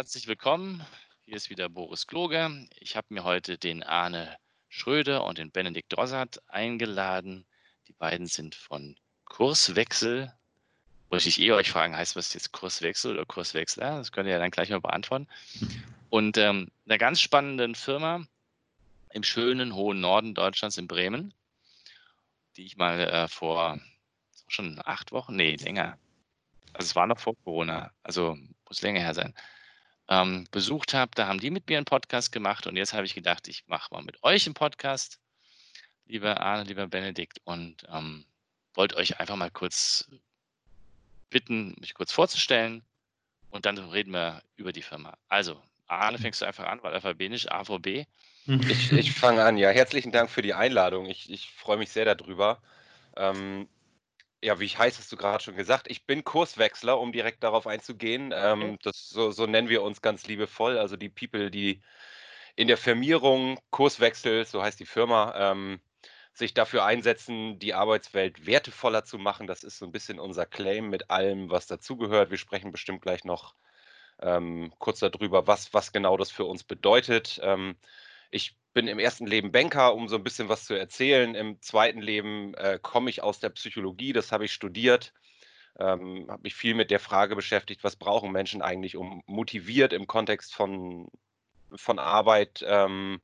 [0.00, 0.82] herzlich willkommen.
[1.26, 2.66] Hier ist wieder Boris Kloge.
[2.78, 4.34] Ich habe mir heute den Arne
[4.70, 7.44] Schröder und den Benedikt Drossert eingeladen.
[7.86, 8.96] Die beiden sind von
[9.26, 10.32] Kurswechsel.
[11.10, 13.98] Wollte ich eh euch fragen, heißt das jetzt Kurswechsel oder Kurswechsler?
[13.98, 15.28] Das könnt ihr ja dann gleich mal beantworten.
[16.08, 18.24] Und ähm, einer ganz spannenden Firma
[19.10, 21.34] im schönen hohen Norden Deutschlands in Bremen,
[22.56, 23.78] die ich mal äh, vor
[24.48, 25.98] schon acht Wochen, nee, länger,
[26.72, 29.34] also es war noch vor Corona, also muss länger her sein,
[30.10, 31.12] ähm, besucht habe.
[31.14, 33.94] Da haben die mit mir einen Podcast gemacht und jetzt habe ich gedacht, ich mache
[33.94, 35.18] mal mit euch einen Podcast,
[36.06, 38.26] lieber Arne, lieber Benedikt, und ähm,
[38.74, 40.10] wollte euch einfach mal kurz
[41.30, 42.82] bitten, mich kurz vorzustellen
[43.50, 45.16] und dann reden wir über die Firma.
[45.28, 48.06] Also, Arne, fängst du einfach an, weil alphabetisch AVB.
[48.46, 49.70] Ich, ich fange an, ja.
[49.70, 51.06] Herzlichen Dank für die Einladung.
[51.06, 52.60] Ich, ich freue mich sehr darüber.
[53.16, 53.68] Ähm,
[54.42, 55.86] ja, wie heißt hast du gerade schon gesagt?
[55.90, 58.32] Ich bin Kurswechsler, um direkt darauf einzugehen.
[58.32, 58.52] Okay.
[58.52, 60.78] Ähm, das, so, so nennen wir uns ganz liebevoll.
[60.78, 61.82] Also die People, die
[62.56, 65.80] in der Firmierung Kurswechsel, so heißt die Firma, ähm,
[66.32, 69.46] sich dafür einsetzen, die Arbeitswelt wertevoller zu machen.
[69.46, 72.30] Das ist so ein bisschen unser Claim mit allem, was dazugehört.
[72.30, 73.54] Wir sprechen bestimmt gleich noch
[74.20, 77.40] ähm, kurz darüber, was, was genau das für uns bedeutet.
[77.42, 77.76] Ähm,
[78.30, 81.34] ich bin im ersten Leben Banker, um so ein bisschen was zu erzählen.
[81.34, 85.12] Im zweiten Leben äh, komme ich aus der Psychologie, das habe ich studiert.
[85.78, 90.06] Ähm, habe mich viel mit der Frage beschäftigt, was brauchen Menschen eigentlich, um motiviert im
[90.06, 91.08] Kontext von,
[91.74, 93.20] von Arbeit ähm,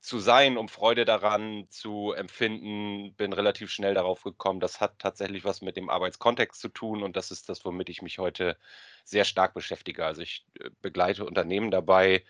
[0.00, 3.14] zu sein, um Freude daran zu empfinden.
[3.14, 7.16] Bin relativ schnell darauf gekommen, das hat tatsächlich was mit dem Arbeitskontext zu tun und
[7.16, 8.56] das ist das, womit ich mich heute
[9.04, 10.04] sehr stark beschäftige.
[10.04, 12.24] Also ich äh, begleite Unternehmen dabei,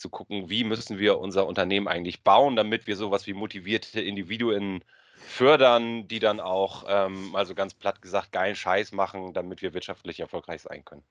[0.00, 4.82] zu gucken, wie müssen wir unser Unternehmen eigentlich bauen, damit wir sowas wie motivierte Individuen
[5.16, 10.20] fördern, die dann auch, ähm, also ganz platt gesagt, geilen Scheiß machen, damit wir wirtschaftlich
[10.20, 11.02] erfolgreich sein können.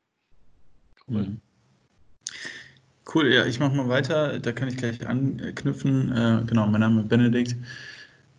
[1.08, 1.22] Cool.
[1.22, 1.42] Mhm.
[3.14, 4.40] Cool, ja, ich mache mal weiter.
[4.40, 6.12] Da kann ich gleich anknüpfen.
[6.12, 7.56] Äh, genau, mein Name ist Benedikt.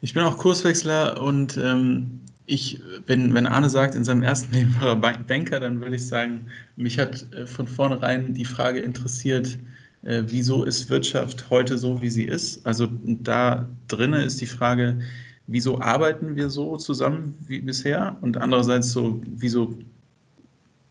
[0.00, 4.77] Ich bin auch Kurswechsler und ähm, ich, wenn, wenn Arne sagt, in seinem ersten Leben
[4.81, 6.47] war er Banker, dann würde ich sagen,
[6.77, 9.59] mich hat äh, von vornherein die Frage interessiert,
[10.03, 12.66] äh, wieso ist Wirtschaft heute so, wie sie ist?
[12.66, 15.00] Also da drinne ist die Frage,
[15.47, 18.16] wieso arbeiten wir so zusammen wie bisher?
[18.21, 19.78] Und andererseits so, wieso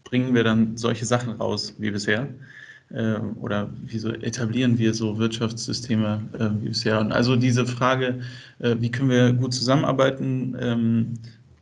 [0.04, 2.28] bringen wir dann solche Sachen raus wie bisher?
[2.92, 7.00] Äh, oder wieso etablieren wir so Wirtschaftssysteme äh, wie bisher?
[7.00, 8.20] Und also diese Frage,
[8.60, 11.14] äh, wie können wir gut zusammenarbeiten ähm,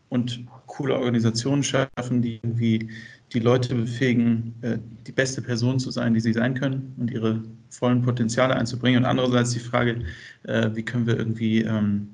[0.10, 2.90] und coole Organisationen schaffen, die irgendwie
[3.34, 7.44] die Leute befähigen, äh, die beste Person zu sein, die sie sein können und ihre
[7.70, 9.04] vollen Potenziale einzubringen.
[9.04, 10.06] Und andererseits die Frage,
[10.44, 12.10] äh, wie können wir irgendwie ähm,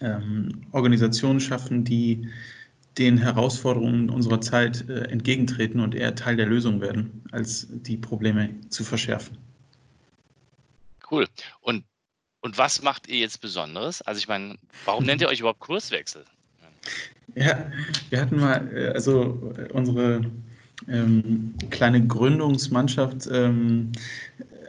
[0.00, 2.28] ähm, Organisationen schaffen, die
[2.98, 8.54] den Herausforderungen unserer Zeit äh, entgegentreten und eher Teil der Lösung werden, als die Probleme
[8.68, 9.36] zu verschärfen.
[11.10, 11.26] Cool.
[11.60, 11.84] Und,
[12.40, 14.00] und was macht ihr jetzt Besonderes?
[14.02, 16.24] Also ich meine, warum nennt ihr euch überhaupt Kurswechsel?
[17.34, 17.66] Ja,
[18.10, 20.22] wir hatten mal, äh, also äh, unsere
[20.88, 23.92] ähm, kleine Gründungsmannschaft ähm,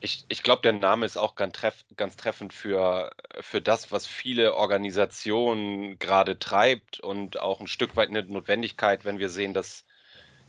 [0.00, 3.10] Ich, ich glaube, der Name ist auch ganz, treff, ganz treffend für,
[3.40, 9.18] für das, was viele Organisationen gerade treibt und auch ein Stück weit eine Notwendigkeit, wenn
[9.18, 9.84] wir sehen, dass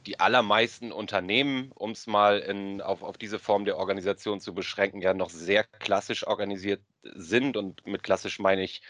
[0.05, 5.01] die allermeisten Unternehmen, um es mal in, auf, auf diese Form der Organisation zu beschränken,
[5.01, 7.57] ja noch sehr klassisch organisiert sind.
[7.57, 8.81] Und mit klassisch meine ich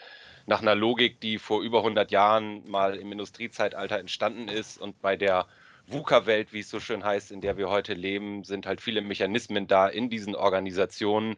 [0.46, 5.16] nach einer Logik, die vor über 100 Jahren mal im Industriezeitalter entstanden ist und bei
[5.16, 5.46] der
[5.86, 9.66] VUCA-Welt, wie es so schön heißt, in der wir heute leben, sind halt viele Mechanismen
[9.66, 11.36] da in diesen Organisationen,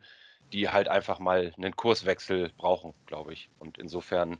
[0.52, 3.48] die halt einfach mal einen Kurswechsel brauchen, glaube ich.
[3.58, 4.38] Und insofern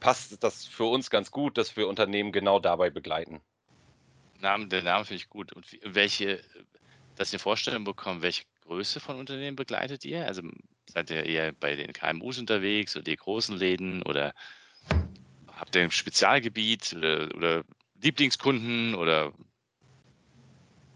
[0.00, 3.40] passt das für uns ganz gut, dass wir Unternehmen genau dabei begleiten.
[4.40, 5.52] Namen, der Name finde ich gut.
[5.52, 6.40] Und welche,
[7.16, 10.26] dass ihr Vorstellung bekommen, welche Größe von Unternehmen begleitet ihr?
[10.26, 10.42] Also
[10.86, 14.34] seid ihr eher bei den KMUs unterwegs oder die großen Läden oder
[15.56, 17.64] habt ihr ein Spezialgebiet oder, oder
[18.00, 19.32] Lieblingskunden oder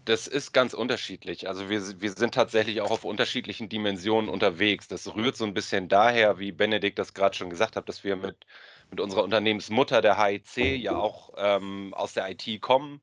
[0.05, 1.47] das ist ganz unterschiedlich.
[1.47, 4.87] Also wir, wir sind tatsächlich auch auf unterschiedlichen Dimensionen unterwegs.
[4.87, 8.17] Das rührt so ein bisschen daher, wie Benedikt das gerade schon gesagt hat, dass wir
[8.17, 8.45] mit,
[8.91, 13.01] mit unserer Unternehmensmutter, der HIC, ja auch ähm, aus der IT kommen,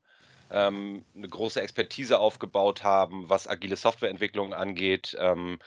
[0.51, 5.15] ähm, eine große Expertise aufgebaut haben, was agile Softwareentwicklung angeht.
[5.19, 5.57] Ähm,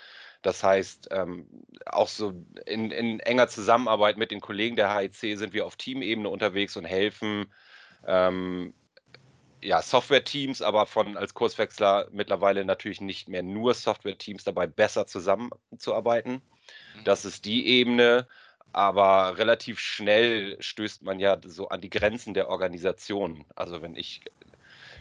[0.42, 1.48] das heißt, ähm,
[1.86, 2.32] auch so
[2.66, 6.84] in, in, enger Zusammenarbeit mit den Kollegen der HIC sind wir auf Teamebene unterwegs und
[6.84, 7.46] helfen
[8.06, 8.74] ähm,
[9.62, 16.42] ja, Software-Teams, aber von als Kurswechsler mittlerweile natürlich nicht mehr nur Software-Teams dabei, besser zusammenzuarbeiten.
[16.94, 17.04] Mhm.
[17.04, 18.28] Das ist die Ebene,
[18.72, 23.44] aber relativ schnell stößt man ja so an die Grenzen der Organisation.
[23.54, 24.20] Also wenn ich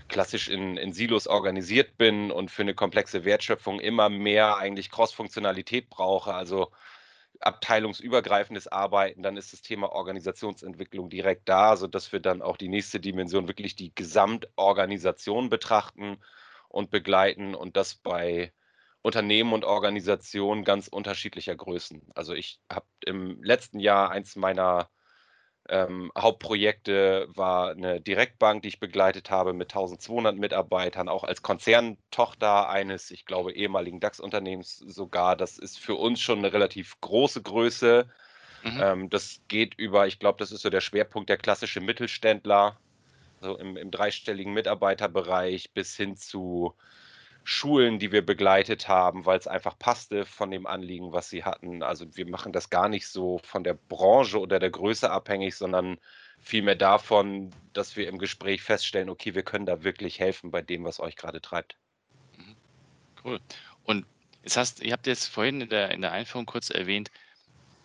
[0.07, 5.89] klassisch in, in Silos organisiert bin und für eine komplexe Wertschöpfung immer mehr eigentlich Cross-Funktionalität
[5.89, 6.71] brauche, also
[7.45, 12.99] abteilungsübergreifendes Arbeiten, dann ist das Thema Organisationsentwicklung direkt da, sodass wir dann auch die nächste
[12.99, 16.17] Dimension wirklich die Gesamtorganisation betrachten
[16.69, 18.53] und begleiten und das bei
[19.01, 22.01] Unternehmen und Organisationen ganz unterschiedlicher Größen.
[22.15, 24.89] Also ich habe im letzten Jahr eins meiner
[25.69, 32.69] ähm, Hauptprojekte war eine Direktbank, die ich begleitet habe mit 1200 Mitarbeitern, auch als Konzerntochter
[32.69, 35.37] eines, ich glaube, ehemaligen DAX-Unternehmens sogar.
[35.37, 38.09] Das ist für uns schon eine relativ große Größe.
[38.63, 38.81] Mhm.
[38.81, 42.77] Ähm, das geht über, ich glaube, das ist so der Schwerpunkt der klassische Mittelständler,
[43.41, 46.73] so im, im dreistelligen Mitarbeiterbereich bis hin zu
[47.43, 51.83] Schulen, die wir begleitet haben, weil es einfach passte von dem Anliegen, was sie hatten.
[51.83, 55.97] Also wir machen das gar nicht so von der Branche oder der Größe abhängig, sondern
[56.39, 60.85] vielmehr davon, dass wir im Gespräch feststellen, okay, wir können da wirklich helfen bei dem,
[60.85, 61.75] was euch gerade treibt.
[62.37, 62.55] Mhm.
[63.23, 63.39] Cool.
[63.83, 64.05] Und
[64.43, 67.11] es hast, ihr habt jetzt vorhin in der, in der Einführung kurz erwähnt,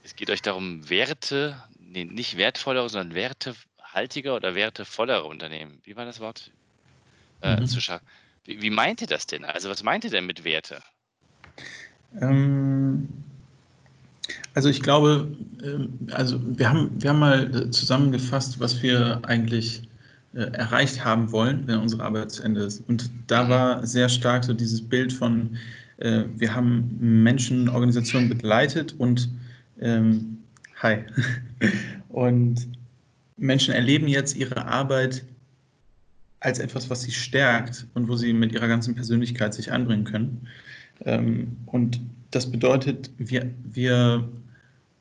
[0.05, 5.81] es geht euch darum, Werte, nee, nicht wertvollere, sondern wertehaltiger oder wertevollere Unternehmen.
[5.85, 6.53] Wie war das Wort?
[7.43, 7.67] Äh, mhm.
[7.67, 8.07] zu schaffen.
[8.49, 9.45] Wie, wie meint ihr das denn?
[9.45, 10.81] Also was meint ihr denn mit Werte?
[12.19, 13.07] Ähm,
[14.55, 15.29] also ich glaube,
[15.63, 19.83] äh, also wir haben, wir haben mal zusammengefasst, was wir eigentlich
[20.33, 22.89] äh, erreicht haben wollen, wenn unsere Arbeit zu Ende ist.
[22.89, 23.49] Und da mhm.
[23.51, 25.59] war sehr stark so dieses Bild von,
[25.99, 29.29] äh, wir haben Menschen, Organisationen begleitet und
[29.79, 30.39] ähm,
[30.77, 31.05] hi.
[32.09, 32.67] und
[33.37, 35.23] Menschen erleben jetzt ihre Arbeit
[36.41, 40.49] als etwas, was sie stärkt und wo sie mit ihrer ganzen Persönlichkeit sich anbringen können.
[41.05, 42.01] Ähm, und
[42.31, 44.29] das bedeutet, wir, wir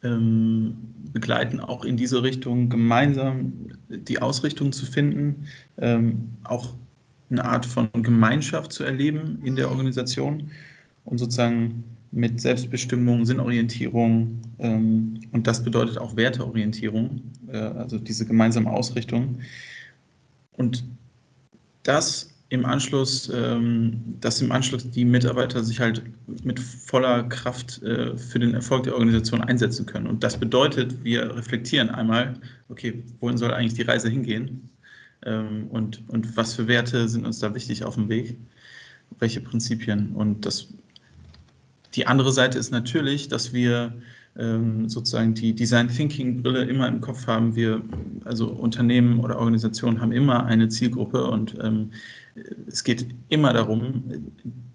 [0.03, 0.77] ähm,
[1.13, 3.53] begleiten auch in diese Richtung gemeinsam
[3.89, 5.47] die Ausrichtung zu finden,
[5.77, 6.73] ähm, auch
[7.29, 10.51] eine Art von Gemeinschaft zu erleben in der Organisation
[11.05, 18.71] und sozusagen mit Selbstbestimmung, Sinnorientierung ähm, und das bedeutet auch Werteorientierung, äh, also diese gemeinsame
[18.71, 19.39] Ausrichtung.
[20.53, 20.83] Und
[21.87, 26.01] dass im Anschluss, ähm, dass im Anschluss die Mitarbeiter sich halt
[26.43, 30.07] mit voller Kraft äh, für den Erfolg der Organisation einsetzen können.
[30.07, 32.35] Und das bedeutet, wir reflektieren einmal,
[32.69, 34.69] okay, wohin soll eigentlich die Reise hingehen?
[35.25, 38.37] Ähm, und, und was für Werte sind uns da wichtig auf dem Weg?
[39.19, 40.13] Welche Prinzipien?
[40.13, 40.67] Und das,
[41.95, 43.93] die andere Seite ist natürlich, dass wir
[44.85, 47.55] sozusagen die Design Thinking Brille immer im Kopf haben.
[47.55, 47.81] Wir,
[48.23, 51.89] also Unternehmen oder Organisationen haben immer eine Zielgruppe und ähm,
[52.67, 54.03] es geht immer darum,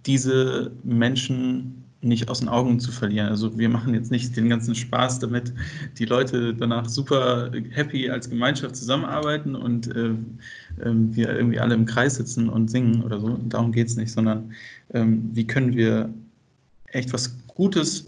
[0.05, 3.29] diese Menschen nicht aus den Augen zu verlieren.
[3.29, 5.53] Also wir machen jetzt nicht den ganzen Spaß damit,
[5.99, 10.15] die Leute danach super happy als Gemeinschaft zusammenarbeiten und äh, äh,
[10.83, 13.39] wir irgendwie alle im Kreis sitzen und singen oder so.
[13.49, 14.53] Darum geht es nicht, sondern
[14.93, 16.13] ähm, wie können wir
[16.87, 18.07] echt was Gutes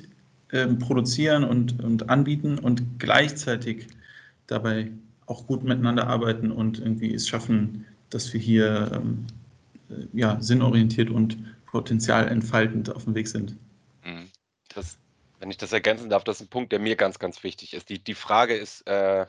[0.54, 3.88] ähm, produzieren und, und anbieten und gleichzeitig
[4.46, 4.92] dabei
[5.26, 9.26] auch gut miteinander arbeiten und irgendwie es schaffen, dass wir hier ähm,
[9.90, 13.56] äh, ja, sinnorientiert und potenzialentfaltend auf dem Weg sind.
[14.04, 14.30] Mhm.
[14.73, 14.96] Das,
[15.40, 17.88] wenn ich das ergänzen darf, das ist ein Punkt, der mir ganz, ganz wichtig ist.
[17.88, 19.26] Die, die Frage ist äh,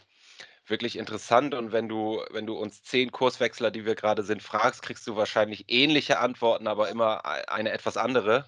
[0.67, 4.83] wirklich interessant und wenn du, wenn du uns zehn Kurswechsler, die wir gerade sind, fragst,
[4.83, 8.47] kriegst du wahrscheinlich ähnliche Antworten, aber immer eine etwas andere.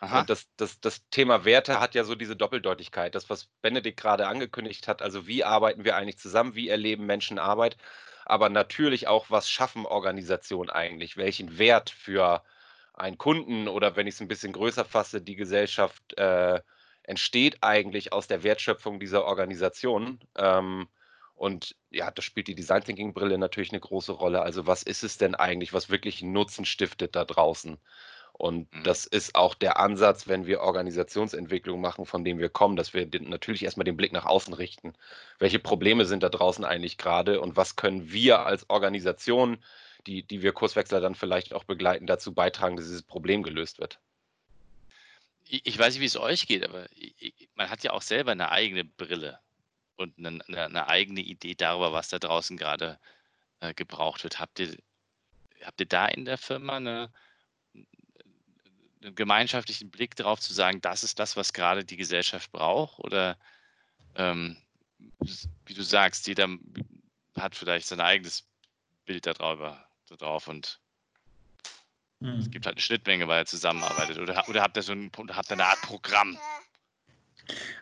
[0.00, 0.20] Aha.
[0.20, 3.14] Und das, das, das Thema Werte hat ja so diese Doppeldeutigkeit.
[3.14, 7.38] Das, was Benedikt gerade angekündigt hat, also wie arbeiten wir eigentlich zusammen, wie erleben Menschen
[7.38, 7.76] Arbeit.
[8.24, 11.16] aber natürlich auch, was schaffen Organisationen eigentlich?
[11.16, 12.42] Welchen Wert für
[12.94, 16.60] einen Kunden oder wenn ich es ein bisschen größer fasse, die Gesellschaft äh,
[17.04, 20.20] entsteht eigentlich aus der Wertschöpfung dieser Organisation?
[20.36, 20.88] Ähm,
[21.34, 24.42] und ja, da spielt die Design Thinking Brille natürlich eine große Rolle.
[24.42, 27.78] Also was ist es denn eigentlich, was wirklich Nutzen stiftet da draußen?
[28.38, 28.82] Und mhm.
[28.82, 33.06] das ist auch der Ansatz, wenn wir Organisationsentwicklung machen, von dem wir kommen, dass wir
[33.06, 34.92] den, natürlich erstmal den Blick nach außen richten.
[35.38, 39.56] Welche Probleme sind da draußen eigentlich gerade und was können wir als Organisation,
[40.06, 43.98] die, die wir Kurswechsler dann vielleicht auch begleiten, dazu beitragen, dass dieses Problem gelöst wird?
[45.48, 46.86] Ich, weiß nicht, wie es euch geht, aber
[47.54, 49.38] man hat ja auch selber eine eigene Brille
[49.94, 52.98] und eine, eine eigene Idee darüber, was da draußen gerade
[53.60, 54.40] äh, gebraucht wird.
[54.40, 54.76] Habt ihr,
[55.64, 57.10] habt ihr da in der Firma eine
[59.06, 62.98] einen gemeinschaftlichen Blick darauf zu sagen, das ist das, was gerade die Gesellschaft braucht?
[62.98, 63.38] Oder
[64.16, 64.56] ähm,
[65.64, 66.48] wie du sagst, jeder
[67.36, 68.44] hat vielleicht sein eigenes
[69.04, 69.86] Bild darüber,
[70.18, 70.80] darauf und
[72.20, 72.38] hm.
[72.40, 74.18] es gibt halt eine Schnittmenge, weil er zusammenarbeitet.
[74.18, 76.38] Oder, oder habt ihr so ein, habt ihr eine Art Programm?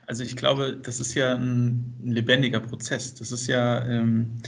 [0.07, 3.14] Also ich glaube, das ist ja ein, ein lebendiger Prozess.
[3.14, 4.38] Das ist ja, ähm,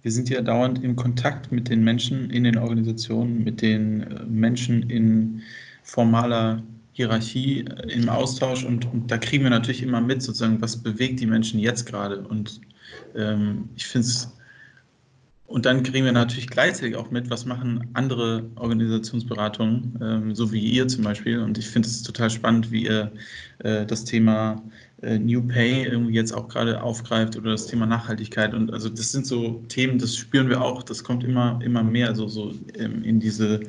[0.00, 4.24] wir sind ja dauernd in Kontakt mit den Menschen in den Organisationen, mit den äh,
[4.24, 5.42] Menschen in
[5.82, 6.62] formaler
[6.92, 11.20] Hierarchie äh, im Austausch und, und, da kriegen wir natürlich immer mit, sozusagen, was bewegt
[11.20, 12.20] die Menschen jetzt gerade.
[12.20, 12.60] Und
[13.14, 14.32] ähm, ich finde es,
[15.46, 20.60] und dann kriegen wir natürlich gleichzeitig auch mit, was machen andere Organisationsberatungen, ähm, so wie
[20.60, 21.40] ihr zum Beispiel.
[21.40, 23.12] Und ich finde es total spannend, wie ihr
[23.58, 24.62] äh, das Thema
[25.02, 28.54] äh, New Pay irgendwie jetzt auch gerade aufgreift oder das Thema Nachhaltigkeit.
[28.54, 32.14] Und also das sind so Themen, das spüren wir auch, das kommt immer, immer mehr
[32.14, 33.60] so, so ähm, in diese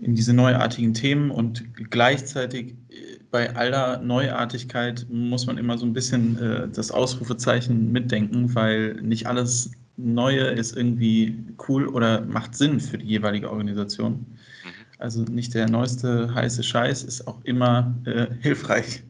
[0.00, 5.92] in diese neuartigen Themen und gleichzeitig äh, bei aller Neuartigkeit muss man immer so ein
[5.92, 11.36] bisschen äh, das Ausrufezeichen mitdenken, weil nicht alles Neue ist irgendwie
[11.68, 14.12] cool oder macht Sinn für die jeweilige Organisation.
[14.12, 14.26] Mhm.
[14.98, 19.02] Also nicht der neueste heiße Scheiß ist auch immer äh, hilfreich.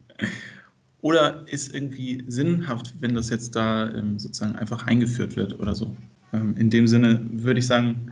[1.01, 5.95] Oder ist irgendwie sinnhaft, wenn das jetzt da ähm, sozusagen einfach eingeführt wird oder so.
[6.33, 8.11] Ähm, in dem Sinne würde ich sagen,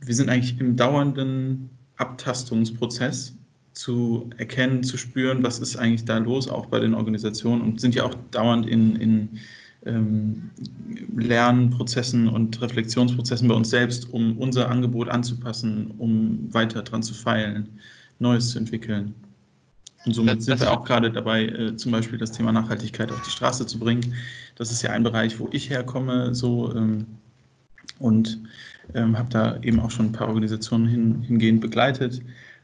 [0.00, 3.34] wir sind eigentlich im dauernden Abtastungsprozess
[3.72, 7.94] zu erkennen, zu spüren, was ist eigentlich da los, auch bei den Organisationen und sind
[7.94, 9.28] ja auch dauernd in, in
[9.86, 10.50] ähm,
[11.16, 17.68] Lernprozessen und Reflexionsprozessen bei uns selbst, um unser Angebot anzupassen, um weiter dran zu feilen,
[18.18, 19.14] Neues zu entwickeln.
[20.06, 23.22] Und somit das, sind wir auch gerade dabei, äh, zum Beispiel das Thema Nachhaltigkeit auf
[23.22, 24.14] die Straße zu bringen.
[24.56, 27.06] Das ist ja ein Bereich, wo ich herkomme, so ähm,
[27.98, 28.40] und
[28.94, 32.20] ähm, habe da eben auch schon ein paar Organisationen hin, hingehend begleitet.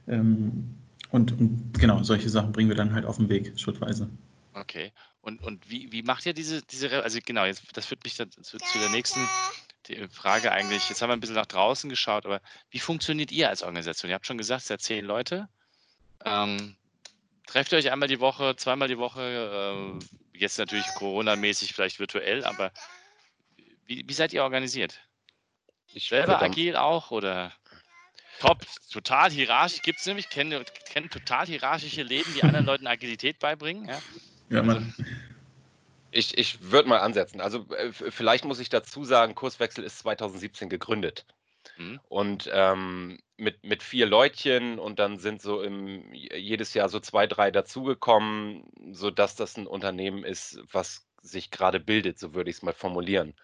[0.08, 0.74] Ähm,
[1.10, 4.08] und, und, genau, solche Sachen bringen wir dann halt auf den Weg, schrittweise.
[4.54, 4.92] Okay.
[5.20, 8.30] Und, und wie, wie macht ihr diese, diese, also genau, jetzt, das führt mich dann
[8.30, 9.20] zu, zu der nächsten
[10.10, 10.88] Frage eigentlich.
[10.88, 12.40] Jetzt haben wir ein bisschen nach draußen geschaut, aber
[12.70, 14.10] wie funktioniert ihr als Organisation?
[14.10, 15.48] Ihr habt schon gesagt, es sind zehn Leute.
[16.24, 16.76] Ähm,
[17.46, 20.00] trefft ihr euch einmal die Woche, zweimal die Woche?
[20.02, 22.72] Äh, jetzt natürlich Corona-mäßig, vielleicht virtuell, aber
[23.86, 25.00] wie, wie seid ihr organisiert?
[25.94, 27.52] Ich selber agil auch oder
[28.40, 28.58] top,
[28.90, 33.88] total hierarchisch gibt es nämlich, kennen kenn total hierarchische Leben, die anderen Leuten Agilität beibringen.
[33.88, 33.98] Ja,
[34.50, 34.76] ja man.
[34.76, 35.10] Also
[36.10, 37.40] ich, ich würde mal ansetzen.
[37.40, 41.26] Also äh, vielleicht muss ich dazu sagen, Kurswechsel ist 2017 gegründet.
[41.76, 42.00] Mhm.
[42.08, 47.26] Und ähm, mit, mit vier Leutchen und dann sind so im, jedes Jahr so zwei,
[47.26, 52.62] drei dazugekommen, sodass das ein Unternehmen ist, was sich gerade bildet, so würde ich es
[52.62, 53.34] mal formulieren.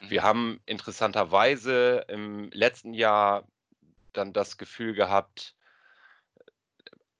[0.00, 0.24] Wir mhm.
[0.24, 3.44] haben interessanterweise im letzten Jahr
[4.12, 5.54] dann das Gefühl gehabt,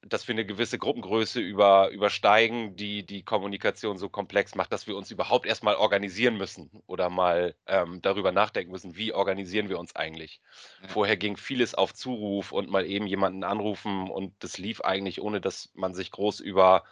[0.08, 4.96] dass wir eine gewisse Gruppengröße über, übersteigen, die die Kommunikation so komplex macht, dass wir
[4.96, 9.96] uns überhaupt erstmal organisieren müssen oder mal ähm, darüber nachdenken müssen, wie organisieren wir uns
[9.96, 10.40] eigentlich.
[10.82, 10.88] Ja.
[10.88, 15.40] Vorher ging vieles auf Zuruf und mal eben jemanden anrufen und das lief eigentlich, ohne
[15.40, 16.84] dass man sich groß über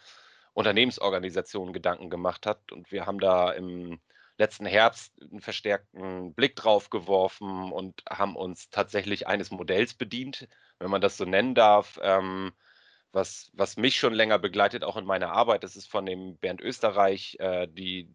[0.53, 2.71] Unternehmensorganisationen Gedanken gemacht hat.
[2.71, 3.99] Und wir haben da im
[4.37, 10.47] letzten Herbst einen verstärkten Blick drauf geworfen und haben uns tatsächlich eines Modells bedient,
[10.79, 12.51] wenn man das so nennen darf, ähm,
[13.11, 15.63] was, was mich schon länger begleitet, auch in meiner Arbeit.
[15.63, 18.09] Das ist von dem Bernd Österreich äh, die,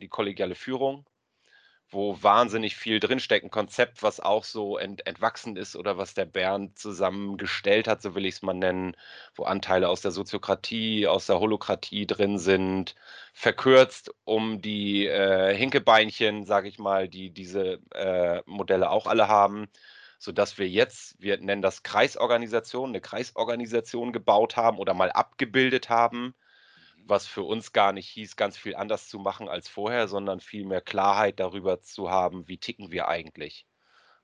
[0.00, 1.04] die kollegiale Führung
[1.92, 6.24] wo wahnsinnig viel drinsteckt, ein Konzept, was auch so ent, entwachsen ist oder was der
[6.24, 8.96] Bernd zusammengestellt hat, so will ich es mal nennen,
[9.34, 12.94] wo Anteile aus der Soziokratie, aus der Holokratie drin sind,
[13.34, 19.68] verkürzt um die äh, Hinkebeinchen, sage ich mal, die diese äh, Modelle auch alle haben,
[20.18, 26.34] sodass wir jetzt, wir nennen das Kreisorganisation, eine Kreisorganisation gebaut haben oder mal abgebildet haben
[27.06, 30.64] was für uns gar nicht hieß, ganz viel anders zu machen als vorher, sondern viel
[30.64, 33.66] mehr Klarheit darüber zu haben, wie ticken wir eigentlich.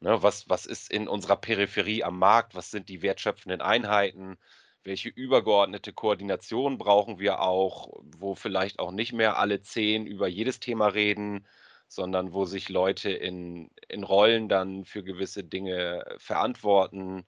[0.01, 2.55] Ne, was, was ist in unserer Peripherie am Markt?
[2.55, 4.39] Was sind die wertschöpfenden Einheiten?
[4.85, 10.61] Welche übergeordnete Koordination brauchen wir auch, wo vielleicht auch nicht mehr alle zehn über jedes
[10.61, 11.47] Thema reden,
[11.89, 17.27] sondern wo sich Leute in, in Rollen dann für gewisse Dinge verantworten.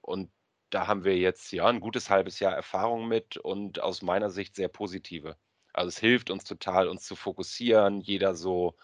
[0.00, 0.30] Und
[0.76, 4.56] da haben wir jetzt ja ein gutes halbes Jahr Erfahrung mit und aus meiner Sicht
[4.56, 5.36] sehr positive.
[5.72, 8.76] Also es hilft uns total, uns zu fokussieren, jeder so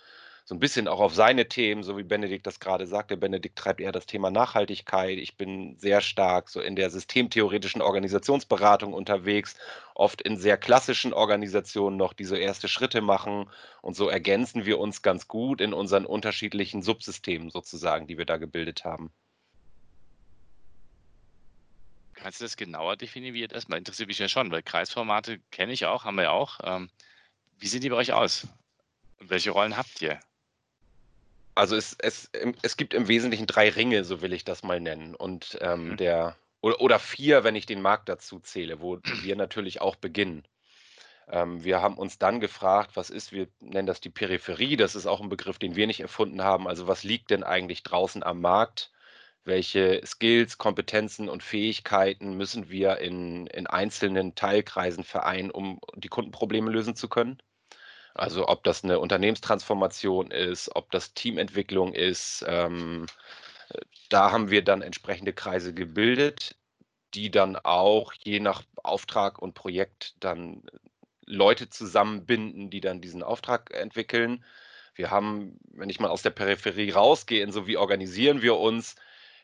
[0.44, 3.16] so ein bisschen auch auf seine Themen, so wie Benedikt das gerade sagte.
[3.16, 5.18] Benedikt treibt eher das Thema Nachhaltigkeit.
[5.18, 9.54] Ich bin sehr stark so in der systemtheoretischen Organisationsberatung unterwegs,
[9.94, 13.50] oft in sehr klassischen Organisationen noch, die so erste Schritte machen.
[13.82, 18.38] Und so ergänzen wir uns ganz gut in unseren unterschiedlichen Subsystemen sozusagen, die wir da
[18.38, 19.12] gebildet haben.
[22.22, 25.72] Kannst du das genauer definieren, wie das mal interessiert mich ja schon, weil Kreisformate kenne
[25.72, 26.60] ich auch, haben wir ja auch.
[26.62, 26.88] Ähm,
[27.58, 28.46] wie sehen die bei euch aus?
[29.18, 30.20] Und welche Rollen habt ihr?
[31.56, 32.30] Also es, es,
[32.62, 35.16] es gibt im Wesentlichen drei Ringe, so will ich das mal nennen.
[35.16, 35.96] Und ähm, mhm.
[35.96, 40.44] der, oder, oder vier, wenn ich den Markt dazu zähle, wo wir natürlich auch beginnen.
[41.28, 45.06] Ähm, wir haben uns dann gefragt, was ist, wir nennen das die Peripherie, das ist
[45.06, 46.68] auch ein Begriff, den wir nicht erfunden haben.
[46.68, 48.91] Also was liegt denn eigentlich draußen am Markt?
[49.44, 56.70] Welche Skills, Kompetenzen und Fähigkeiten müssen wir in, in einzelnen Teilkreisen vereinen, um die Kundenprobleme
[56.70, 57.42] lösen zu können?
[58.14, 63.06] Also ob das eine Unternehmenstransformation ist, ob das Teamentwicklung ist, ähm,
[64.08, 66.56] da haben wir dann entsprechende Kreise gebildet,
[67.14, 70.62] die dann auch je nach Auftrag und Projekt dann
[71.26, 74.44] Leute zusammenbinden, die dann diesen Auftrag entwickeln.
[74.94, 78.96] Wir haben, wenn ich mal aus der Peripherie rausgehe, in so wie organisieren wir uns,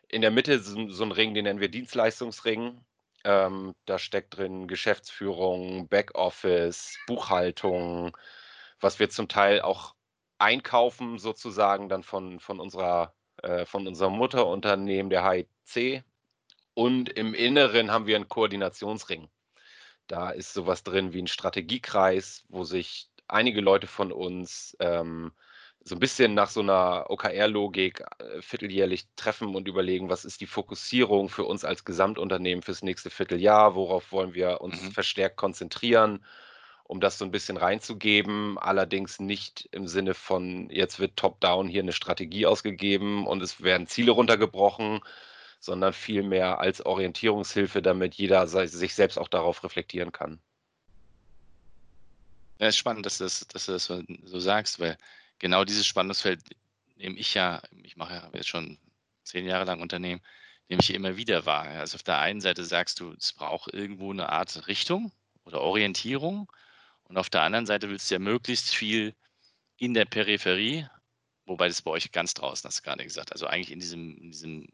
[0.08, 2.84] in der Mitte so, so ein Ring, den nennen wir Dienstleistungsring.
[3.24, 8.16] Ähm, da steckt drin Geschäftsführung, Backoffice, Buchhaltung,
[8.80, 9.94] was wir zum Teil auch
[10.38, 16.04] einkaufen, sozusagen dann von, von, unserer, äh, von unserem Mutterunternehmen, der HIC.
[16.74, 19.28] Und im Inneren haben wir einen Koordinationsring.
[20.06, 25.32] Da ist sowas drin wie ein Strategiekreis, wo sich einige Leute von uns ähm,
[25.88, 30.46] so ein bisschen nach so einer OKR-Logik äh, vierteljährlich treffen und überlegen, was ist die
[30.46, 34.92] Fokussierung für uns als Gesamtunternehmen fürs nächste Vierteljahr, worauf wollen wir uns mhm.
[34.92, 36.24] verstärkt konzentrieren
[36.88, 41.82] um das so ein bisschen reinzugeben, allerdings nicht im Sinne von, jetzt wird top-down hier
[41.82, 45.00] eine Strategie ausgegeben und es werden Ziele runtergebrochen,
[45.60, 50.40] sondern vielmehr als Orientierungshilfe, damit jeder sich selbst auch darauf reflektieren kann.
[52.58, 54.96] Ja, ist spannend, dass du das, dass du das so, so sagst, weil
[55.38, 56.40] genau dieses Spannungsfeld
[56.96, 58.78] nehme ich ja, ich mache ja jetzt schon
[59.22, 60.20] zehn Jahre lang Unternehmen,
[60.68, 61.66] nehme ich immer wieder wahr.
[61.66, 65.12] Also auf der einen Seite sagst du, es braucht irgendwo eine Art Richtung
[65.44, 66.50] oder Orientierung
[67.04, 69.14] und auf der anderen Seite willst du ja möglichst viel
[69.76, 70.86] in der Peripherie,
[71.46, 74.30] wobei das bei euch ganz draußen, hast du gerade gesagt, also eigentlich in diesem, in
[74.30, 74.68] diesem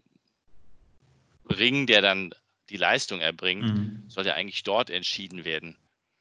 [1.48, 2.34] Ring, der dann
[2.70, 4.04] die Leistung erbringt, mhm.
[4.08, 5.76] soll ja eigentlich dort entschieden werden.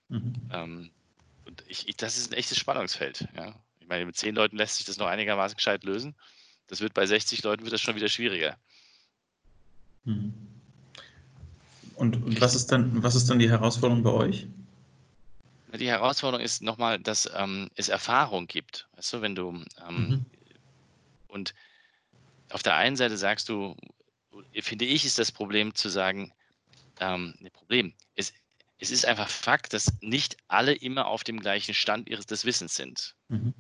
[0.10, 0.34] Mhm.
[0.52, 0.92] Ähm,
[1.46, 3.28] und ich, ich, das ist ein echtes Spannungsfeld.
[3.36, 3.56] Ja?
[3.84, 6.16] Ich meine, mit zehn Leuten lässt sich das noch einigermaßen gescheit lösen.
[6.68, 8.58] Das wird bei 60 Leuten wird das schon wieder schwieriger.
[10.06, 10.34] Mhm.
[11.96, 14.48] Und, und was ist dann, was ist dann die Herausforderung bei euch?
[15.78, 18.88] Die Herausforderung ist nochmal, dass ähm, es Erfahrung gibt.
[18.96, 19.50] Weißt du, wenn du
[19.86, 20.26] ähm, mhm.
[21.28, 21.54] und
[22.52, 23.76] auf der einen Seite sagst du,
[24.62, 26.32] finde ich, ist das Problem zu sagen,
[27.02, 27.94] ähm, Problem.
[28.16, 28.32] Es,
[28.84, 32.76] es ist einfach Fakt, dass nicht alle immer auf dem gleichen Stand ihres des Wissens
[32.76, 33.16] sind.
[33.30, 33.54] Mhm.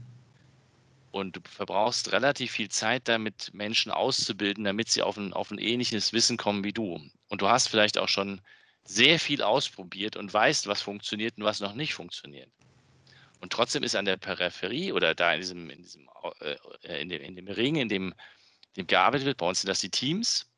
[1.11, 5.59] Und du verbrauchst relativ viel Zeit damit, Menschen auszubilden, damit sie auf ein, auf ein
[5.59, 6.99] ähnliches Wissen kommen wie du.
[7.29, 8.41] Und du hast vielleicht auch schon
[8.83, 12.51] sehr viel ausprobiert und weißt, was funktioniert und was noch nicht funktioniert.
[13.39, 16.09] Und trotzdem ist an der Peripherie oder da in diesem, in diesem,
[16.41, 18.13] äh, in dem, in dem Ring, in dem,
[18.75, 20.49] dem gearbeitet wird, bei uns sind das die Teams,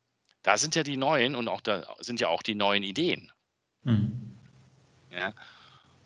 [0.42, 3.30] da sind ja die neuen und auch da sind ja auch die neuen Ideen.
[3.84, 4.35] Mhm.
[5.10, 5.32] Ja.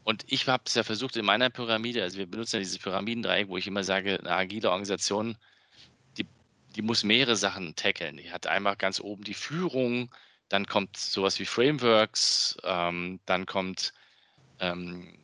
[0.05, 3.49] Und ich habe es ja versucht in meiner Pyramide, also wir benutzen ja dieses Pyramidendreieck,
[3.49, 5.37] wo ich immer sage, eine agile Organisation,
[6.17, 6.27] die,
[6.75, 8.17] die muss mehrere Sachen tackeln.
[8.17, 10.11] Die hat einmal ganz oben die Führung,
[10.49, 13.93] dann kommt sowas wie Frameworks, ähm, dann kommt,
[14.59, 15.17] ähm,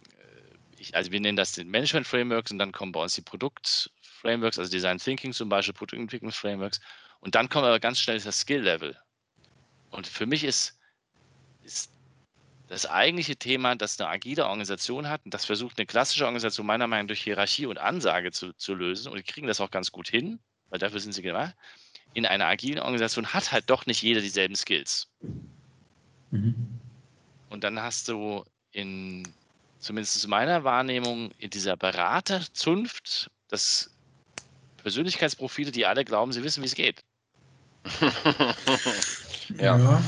[0.79, 4.59] ich, also wir nennen das den Management Frameworks und dann kommen bei uns die Produkt-Frameworks,
[4.59, 6.81] also Design Thinking zum Beispiel, Produktentwicklungs-Frameworks.
[7.21, 8.97] Und dann kommt aber ganz schnell das Skill-Level.
[9.91, 10.79] Und für mich ist,
[11.65, 11.91] ist
[12.69, 16.87] das eigentliche Thema, dass eine agile Organisation hat und das versucht eine klassische Organisation meiner
[16.87, 19.93] Meinung nach durch Hierarchie und Ansage zu, zu lösen und die kriegen das auch ganz
[19.93, 21.55] gut hin, weil dafür sind sie gemacht
[22.17, 25.07] in einer agilen Organisation hat halt doch nicht jeder dieselben Skills.
[26.31, 26.55] Mhm.
[27.51, 29.29] Und dann hast du in
[29.81, 33.91] zumindest in meiner Wahrnehmung, in dieser Beraterzunft, das
[34.79, 37.05] Persönlichkeitsprofile, die alle glauben, sie wissen, wie es geht.
[39.59, 39.77] ja.
[39.77, 40.03] ja.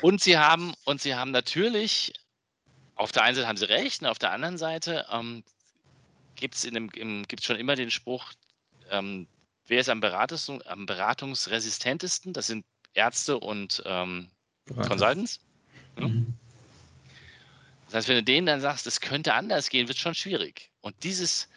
[0.00, 2.12] Und sie haben, und sie haben natürlich,
[2.94, 5.44] auf der einen Seite haben sie recht, und auf der anderen Seite ähm,
[6.34, 8.32] gibt es schon immer den Spruch,
[8.90, 9.26] ähm,
[9.66, 12.32] wer ist am, Beratungs am beratungsresistentesten?
[12.32, 14.28] Das sind Ärzte und ähm,
[14.66, 15.40] Consultants.
[15.98, 16.08] Ja?
[16.08, 16.34] Mhm.
[17.86, 20.70] Das heißt, wenn du denen dann sagst, es könnte anders gehen, wird es schon schwierig.
[20.80, 21.48] Und dieses,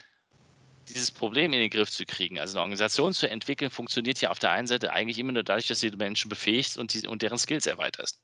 [0.89, 4.39] dieses Problem in den Griff zu kriegen, also eine Organisation zu entwickeln, funktioniert ja auf
[4.39, 7.21] der einen Seite eigentlich immer nur dadurch, dass du die Menschen befähigst und, die, und
[7.21, 8.19] deren Skills erweiterst.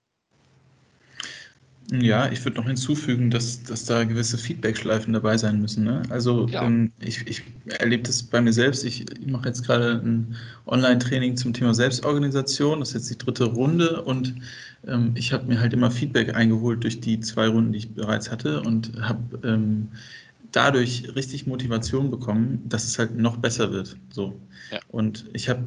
[1.91, 5.83] Ja, ich würde noch hinzufügen, dass, dass da gewisse Feedback-Schleifen dabei sein müssen.
[5.83, 6.01] Ne?
[6.09, 6.63] Also ja.
[6.63, 7.43] ähm, ich, ich
[7.79, 8.83] erlebe das bei mir selbst.
[8.83, 12.79] Ich, ich mache jetzt gerade ein Online-Training zum Thema Selbstorganisation.
[12.79, 14.33] Das ist jetzt die dritte Runde und
[14.87, 18.31] ähm, ich habe mir halt immer Feedback eingeholt durch die zwei Runden, die ich bereits
[18.31, 19.89] hatte und habe ähm,
[20.55, 23.97] dadurch richtig Motivation bekommen, dass es halt noch besser wird.
[24.09, 24.39] So.
[24.71, 24.79] Ja.
[24.87, 25.63] Und ich habe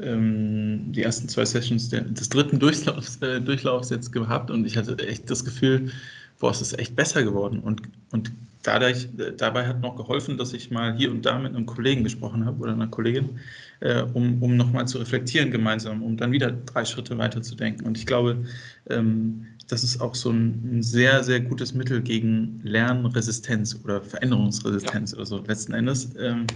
[0.00, 4.96] ähm, die ersten zwei Sessions des dritten Durchlaufs, äh, Durchlaufs jetzt gehabt und ich hatte
[5.06, 5.90] echt das Gefühl,
[6.38, 7.60] boah, es ist echt besser geworden.
[7.60, 7.82] Und,
[8.12, 8.32] und
[8.62, 12.44] dadurch, dabei hat noch geholfen, dass ich mal hier und da mit einem Kollegen gesprochen
[12.44, 13.40] habe oder einer Kollegin,
[13.80, 17.84] äh, um, um nochmal zu reflektieren gemeinsam, um dann wieder drei Schritte weiter zu denken.
[17.84, 18.44] Und ich glaube,
[18.88, 25.12] ähm, das ist auch so ein, ein, sehr, sehr gutes Mittel gegen Lernresistenz oder Veränderungsresistenz
[25.12, 25.16] ja.
[25.16, 26.14] oder so letzten Endes.
[26.16, 26.46] Ähm,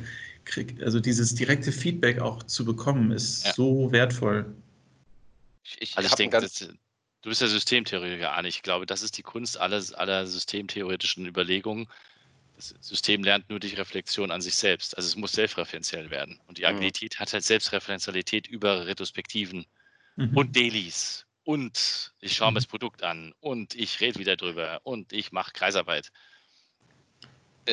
[0.44, 3.55] krieg, also dieses direkte Feedback auch zu bekommen, ist ja.
[3.55, 4.55] so wertvoll.
[5.64, 8.48] Ich, ich also ich denke, das, du bist ja Systemtheoretiker, Arne.
[8.48, 11.88] Ich glaube, das ist die Kunst aller, aller systemtheoretischen Überlegungen.
[12.57, 14.94] Das System lernt nur durch Reflexion an sich selbst.
[14.94, 16.38] Also es muss selbstreferenziell werden.
[16.48, 16.66] Und die.
[16.66, 17.20] Agilität mhm.
[17.20, 19.64] hat halt Selbstreferenzialität über Retrospektiven
[20.16, 20.37] mhm.
[20.37, 21.25] und Dailies.
[21.46, 22.54] Und ich schaue mir mhm.
[22.56, 26.11] das Produkt an und ich rede wieder drüber und ich mache Kreisarbeit.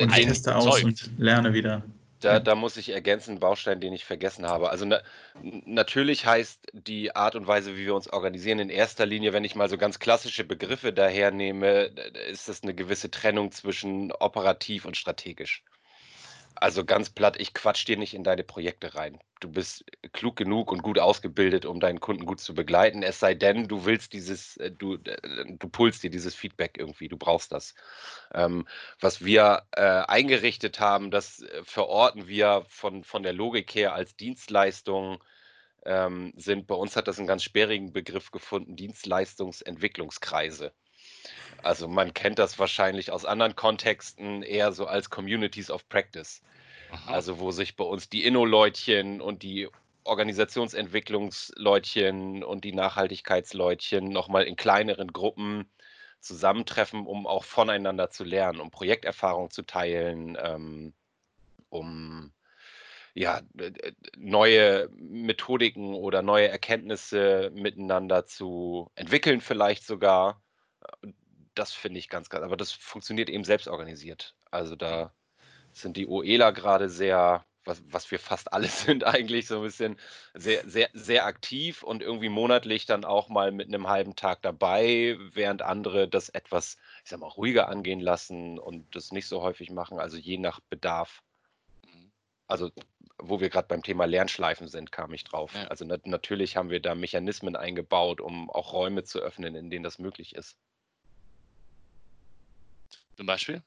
[0.00, 1.82] Und ich teste aus und lerne wieder.
[2.20, 4.70] Da, da muss ich ergänzen, Baustein, den ich vergessen habe.
[4.70, 5.00] Also na,
[5.42, 9.56] natürlich heißt die Art und Weise, wie wir uns organisieren, in erster Linie, wenn ich
[9.56, 11.90] mal so ganz klassische Begriffe dahernehme,
[12.30, 15.64] ist das eine gewisse Trennung zwischen operativ und strategisch.
[16.56, 19.18] Also ganz platt, ich quatsch dir nicht in deine Projekte rein.
[19.40, 23.02] Du bist klug genug und gut ausgebildet, um deinen Kunden gut zu begleiten.
[23.02, 27.08] Es sei denn, du willst dieses, äh, du, äh, du pulst dir dieses Feedback irgendwie,
[27.08, 27.74] du brauchst das.
[28.32, 28.66] Ähm,
[29.00, 34.16] was wir äh, eingerichtet haben, das äh, verorten wir von, von der Logik her als
[34.16, 35.22] Dienstleistung
[35.84, 36.66] ähm, sind.
[36.66, 40.72] Bei uns hat das einen ganz sperrigen Begriff gefunden, Dienstleistungsentwicklungskreise.
[41.64, 46.42] Also man kennt das wahrscheinlich aus anderen Kontexten eher so als Communities of Practice.
[46.90, 47.14] Aha.
[47.14, 49.68] Also wo sich bei uns die Inno-Leutchen und die
[50.04, 55.70] Organisationsentwicklungsleutchen und die Nachhaltigkeitsleutchen nochmal in kleineren Gruppen
[56.20, 60.92] zusammentreffen, um auch voneinander zu lernen, um Projekterfahrung zu teilen, ähm,
[61.70, 62.32] um
[63.14, 63.40] ja,
[64.18, 70.43] neue Methodiken oder neue Erkenntnisse miteinander zu entwickeln, vielleicht sogar
[71.54, 74.34] das finde ich ganz, ganz, aber das funktioniert eben selbst organisiert.
[74.50, 75.12] Also da
[75.72, 79.98] sind die OELA gerade sehr, was, was wir fast alle sind eigentlich, so ein bisschen
[80.34, 85.16] sehr, sehr, sehr aktiv und irgendwie monatlich dann auch mal mit einem halben Tag dabei,
[85.32, 89.70] während andere das etwas, ich sag mal, ruhiger angehen lassen und das nicht so häufig
[89.70, 91.22] machen, also je nach Bedarf.
[91.84, 92.12] Mhm.
[92.46, 92.70] Also
[93.18, 95.54] wo wir gerade beim Thema Lernschleifen sind, kam ich drauf.
[95.54, 95.68] Ja.
[95.68, 99.84] Also na natürlich haben wir da Mechanismen eingebaut, um auch Räume zu öffnen, in denen
[99.84, 100.56] das möglich ist.
[103.16, 103.62] Zum Beispiel?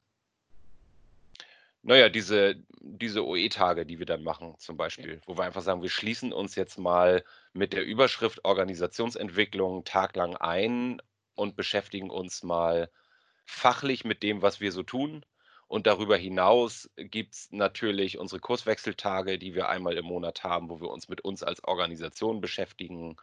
[1.82, 5.90] Naja, diese, diese OE-Tage, die wir dann machen, zum Beispiel, wo wir einfach sagen, wir
[5.90, 11.00] schließen uns jetzt mal mit der Überschrift Organisationsentwicklung taglang ein
[11.34, 12.90] und beschäftigen uns mal
[13.46, 15.24] fachlich mit dem, was wir so tun.
[15.68, 20.80] Und darüber hinaus gibt es natürlich unsere Kurswechseltage, die wir einmal im Monat haben, wo
[20.80, 23.16] wir uns mit uns als Organisation beschäftigen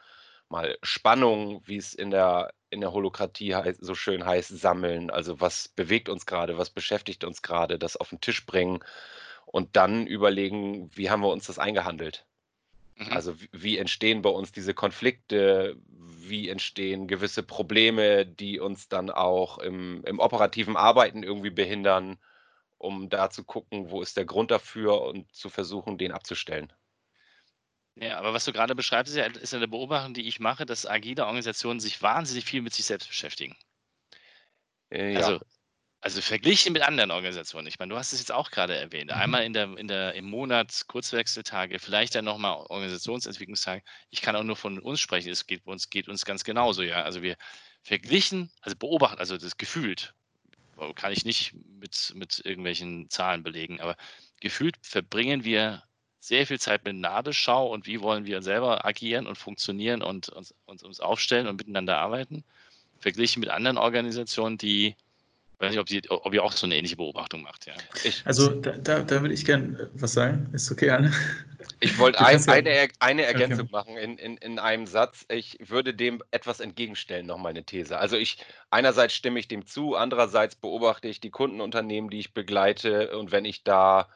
[0.49, 5.09] mal Spannung, wie es in der, in der Holokratie so schön heißt, sammeln.
[5.09, 8.83] Also was bewegt uns gerade, was beschäftigt uns gerade, das auf den Tisch bringen
[9.45, 12.25] und dann überlegen, wie haben wir uns das eingehandelt.
[12.95, 13.11] Mhm.
[13.11, 19.09] Also wie, wie entstehen bei uns diese Konflikte, wie entstehen gewisse Probleme, die uns dann
[19.09, 22.17] auch im, im operativen Arbeiten irgendwie behindern,
[22.77, 26.71] um da zu gucken, wo ist der Grund dafür und zu versuchen, den abzustellen.
[27.95, 30.85] Ja, aber was du gerade beschreibst, ist ja ist eine Beobachtung, die ich mache, dass
[30.85, 33.55] agile Organisationen sich wahnsinnig viel mit sich selbst beschäftigen.
[34.91, 35.19] Äh, ja.
[35.19, 35.39] Also,
[36.01, 37.67] also verglichen mit anderen Organisationen.
[37.67, 39.11] Ich meine, du hast es jetzt auch gerade erwähnt.
[39.11, 39.17] Mhm.
[39.17, 43.81] Einmal in der, in der, im Monat Kurzwechseltage, vielleicht dann nochmal Organisationsentwicklungstage.
[44.09, 45.29] Ich kann auch nur von uns sprechen.
[45.29, 47.01] Es geht uns, geht uns ganz genauso, ja.
[47.03, 47.37] Also wir
[47.81, 50.13] verglichen, also beobachten, also das gefühlt,
[50.95, 53.95] kann ich nicht mit, mit irgendwelchen Zahlen belegen, aber
[54.41, 55.83] gefühlt verbringen wir
[56.25, 60.55] sehr viel Zeit mit Nadelschau und wie wollen wir selber agieren und funktionieren und uns,
[60.65, 62.43] uns, uns aufstellen und miteinander arbeiten,
[62.99, 64.95] verglichen mit anderen Organisationen, die
[65.57, 67.65] ich weiß nicht, ob, Sie, ob ihr auch so eine ähnliche Beobachtung macht.
[67.65, 67.73] Ja.
[68.03, 70.49] Ich, also da, da, da würde ich gerne was sagen.
[70.51, 71.13] Ist okay, Anne?
[71.79, 73.71] Ich wollte ein, eine, eine Ergänzung okay.
[73.71, 75.25] machen in, in, in einem Satz.
[75.29, 77.97] Ich würde dem etwas entgegenstellen, nochmal eine These.
[77.97, 78.37] Also ich,
[78.69, 83.45] einerseits stimme ich dem zu, andererseits beobachte ich die Kundenunternehmen, die ich begleite und wenn
[83.45, 84.09] ich da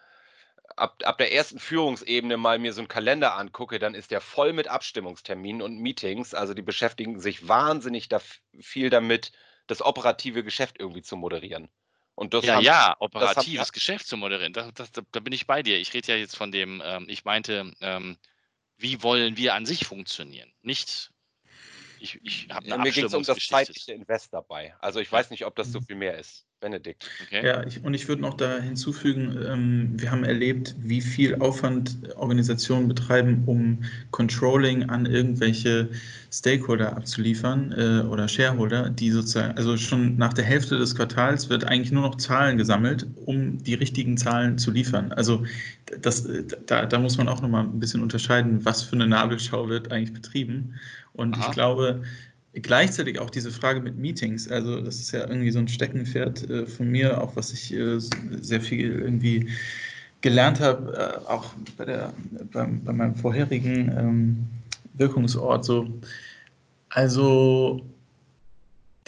[0.79, 4.53] ab, ab der ersten Führungsebene mal mir so einen Kalender angucke, dann ist der voll
[4.53, 6.33] mit Abstimmungsterminen und Meetings.
[6.33, 8.19] Also die beschäftigen sich wahnsinnig da
[8.59, 9.31] viel damit,
[9.67, 11.69] das operative Geschäft irgendwie zu moderieren.
[12.15, 14.51] Und das ja, haben, ja, operatives haben, Geschäft zu moderieren.
[14.51, 15.79] Das, das, da bin ich bei dir.
[15.79, 18.17] Ich rede ja jetzt von dem, ähm, ich meinte, ähm,
[18.77, 20.51] wie wollen wir an sich funktionieren?
[20.61, 21.11] Nicht,
[21.99, 24.75] ich, ich habe eine ja, Mir geht es um das zeitliche Invest dabei.
[24.79, 25.85] Also ich weiß nicht, ob das so mhm.
[25.85, 26.45] viel mehr ist.
[26.60, 27.10] Benedikt.
[27.24, 27.45] Okay.
[27.45, 31.98] Ja, ich, und ich würde noch da hinzufügen, ähm, wir haben erlebt, wie viel Aufwand
[32.15, 35.89] Organisationen betreiben, um Controlling an irgendwelche
[36.32, 41.63] Stakeholder abzuliefern äh, oder Shareholder, die sozusagen, also schon nach der Hälfte des Quartals wird
[41.63, 45.12] eigentlich nur noch Zahlen gesammelt, um die richtigen Zahlen zu liefern.
[45.13, 45.45] Also
[46.02, 46.28] das,
[46.67, 50.13] da, da muss man auch nochmal ein bisschen unterscheiden, was für eine Nabelschau wird eigentlich
[50.13, 50.76] betrieben.
[51.13, 51.48] Und Aha.
[51.48, 52.04] ich glaube,
[52.53, 56.65] gleichzeitig auch diese Frage mit Meetings, also das ist ja irgendwie so ein Steckenpferd äh,
[56.65, 59.49] von mir, auch was ich äh, sehr viel irgendwie
[60.21, 62.13] gelernt habe, äh, auch bei, der,
[62.51, 64.47] bei, bei meinem vorherigen ähm,
[64.95, 65.88] Wirkungsort so.
[66.89, 67.85] Also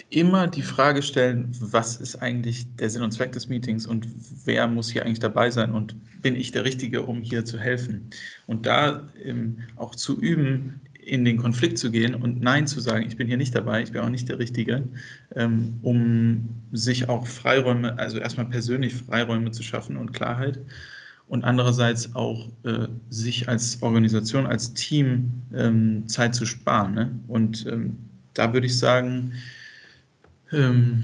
[0.10, 4.08] immer die Frage stellen, was ist eigentlich der Sinn und Zweck des Meetings und
[4.46, 8.10] wer muss hier eigentlich dabei sein und bin ich der Richtige, um hier zu helfen?
[8.46, 13.06] Und da ähm, auch zu üben, in den Konflikt zu gehen und Nein zu sagen,
[13.06, 14.88] ich bin hier nicht dabei, ich bin auch nicht der Richtige,
[15.36, 20.60] ähm, um sich auch Freiräume, also erstmal persönlich Freiräume zu schaffen und Klarheit
[21.28, 26.94] und andererseits auch äh, sich als Organisation, als Team ähm, Zeit zu sparen.
[26.94, 27.12] Ne?
[27.28, 27.98] Und ähm,
[28.34, 29.34] da würde ich sagen,
[30.54, 31.04] ähm,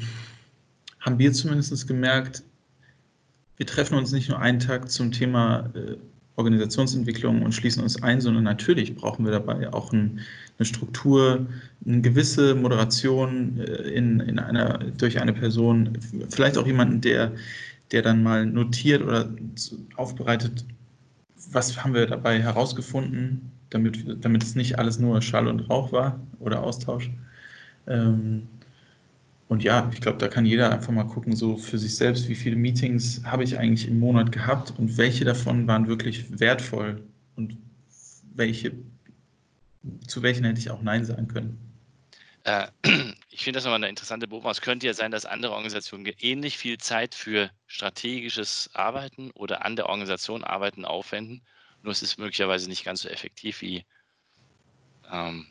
[1.02, 2.44] haben wir zumindest gemerkt,
[3.58, 5.98] wir treffen uns nicht nur einen Tag zum Thema äh,
[6.38, 10.22] Organisationsentwicklung und schließen uns ein, sondern natürlich brauchen wir dabei auch ein,
[10.58, 11.48] eine Struktur,
[11.86, 15.98] eine gewisse Moderation äh, in, in einer, durch eine Person,
[16.30, 17.32] vielleicht auch jemanden, der,
[17.92, 19.30] der dann mal notiert oder
[19.96, 20.64] aufbereitet,
[21.52, 26.20] was haben wir dabei herausgefunden, damit, damit es nicht alles nur Schall und Rauch war
[26.40, 27.10] oder Austausch.
[27.88, 28.44] Ähm,
[29.48, 32.36] und ja, ich glaube, da kann jeder einfach mal gucken, so für sich selbst, wie
[32.36, 37.02] viele Meetings habe ich eigentlich im Monat gehabt und welche davon waren wirklich wertvoll
[37.36, 37.58] und
[38.36, 38.74] welche,
[40.06, 41.58] zu welchen hätte ich auch Nein sagen können.
[42.44, 42.68] Äh,
[43.30, 44.52] ich finde das nochmal eine interessante Beobachtung.
[44.52, 49.78] Es könnte ja sein, dass andere Organisationen ähnlich viel Zeit für strategisches Arbeiten oder an
[49.78, 51.42] der Organisation arbeiten aufwenden.
[51.84, 53.86] Nur es ist möglicherweise nicht ganz so effektiv wie
[55.10, 55.48] ähm,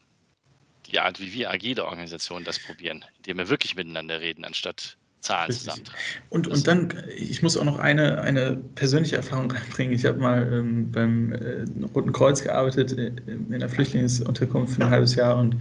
[0.86, 5.50] die Art, wie wir agile Organisationen das probieren, indem wir wirklich miteinander reden, anstatt Zahlen
[5.50, 6.00] zusammentragen.
[6.30, 9.92] Und, und dann, ich muss auch noch eine, eine persönliche Erfahrung reinbringen.
[9.92, 14.90] Ich habe mal ähm, beim äh, Roten Kreuz gearbeitet, äh, in der Flüchtlingsunterkunft für ein
[14.90, 15.56] halbes Jahr und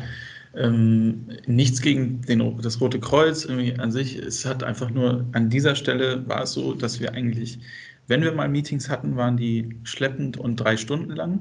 [0.56, 4.18] ähm, nichts gegen den, das Rote Kreuz irgendwie an sich.
[4.18, 7.60] Es hat einfach nur an dieser Stelle war es so, dass wir eigentlich,
[8.08, 11.40] wenn wir mal Meetings hatten, waren die schleppend und drei Stunden lang.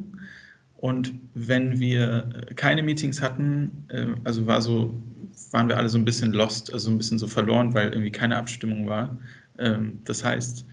[0.76, 4.94] Und wenn wir keine Meetings hatten, äh, also war so,
[5.50, 8.36] waren wir alle so ein bisschen lost, also ein bisschen so verloren, weil irgendwie keine
[8.36, 9.16] Abstimmung war.
[9.58, 10.66] Ähm, das heißt,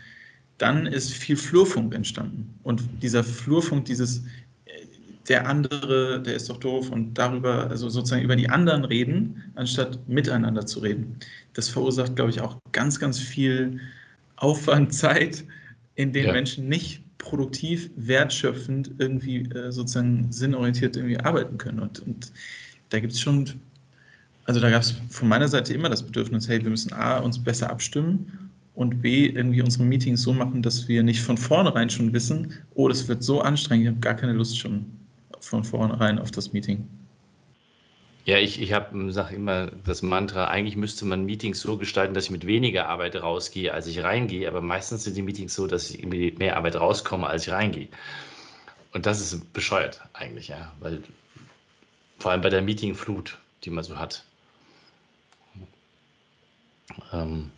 [0.57, 2.53] dann ist viel Flurfunk entstanden.
[2.63, 4.19] Und dieser Flurfunk, dieses,
[4.65, 4.85] äh,
[5.27, 9.97] der andere, der ist doch doof und darüber, also sozusagen über die anderen reden, anstatt
[10.07, 11.15] miteinander zu reden.
[11.53, 13.79] Das verursacht, glaube ich, auch ganz, ganz viel
[14.35, 15.43] Aufwand, Zeit,
[15.95, 16.33] in den ja.
[16.33, 21.79] Menschen nicht produktiv, wertschöpfend irgendwie äh, sozusagen sinnorientiert irgendwie arbeiten können.
[21.79, 22.31] Und, und
[22.89, 23.45] da gibt es schon,
[24.45, 27.41] also da gab es von meiner Seite immer das Bedürfnis, hey, wir müssen A, uns
[27.41, 32.11] besser abstimmen und B, irgendwie unsere Meetings so machen, dass wir nicht von vornherein schon
[32.11, 34.85] wissen, oh, das wird so anstrengend, ich habe gar keine Lust schon
[35.39, 36.87] von vornherein auf das Meeting.
[38.25, 42.31] Ja, ich, ich sage immer das Mantra, eigentlich müsste man Meetings so gestalten, dass ich
[42.31, 44.47] mit weniger Arbeit rausgehe, als ich reingehe.
[44.47, 47.87] Aber meistens sind die Meetings so, dass ich mit mehr Arbeit rauskomme, als ich reingehe.
[48.93, 50.71] Und das ist bescheuert eigentlich, ja.
[50.79, 51.01] Weil
[52.19, 54.23] vor allem bei der Meetingflut, die man so hat.
[57.11, 57.49] Ähm,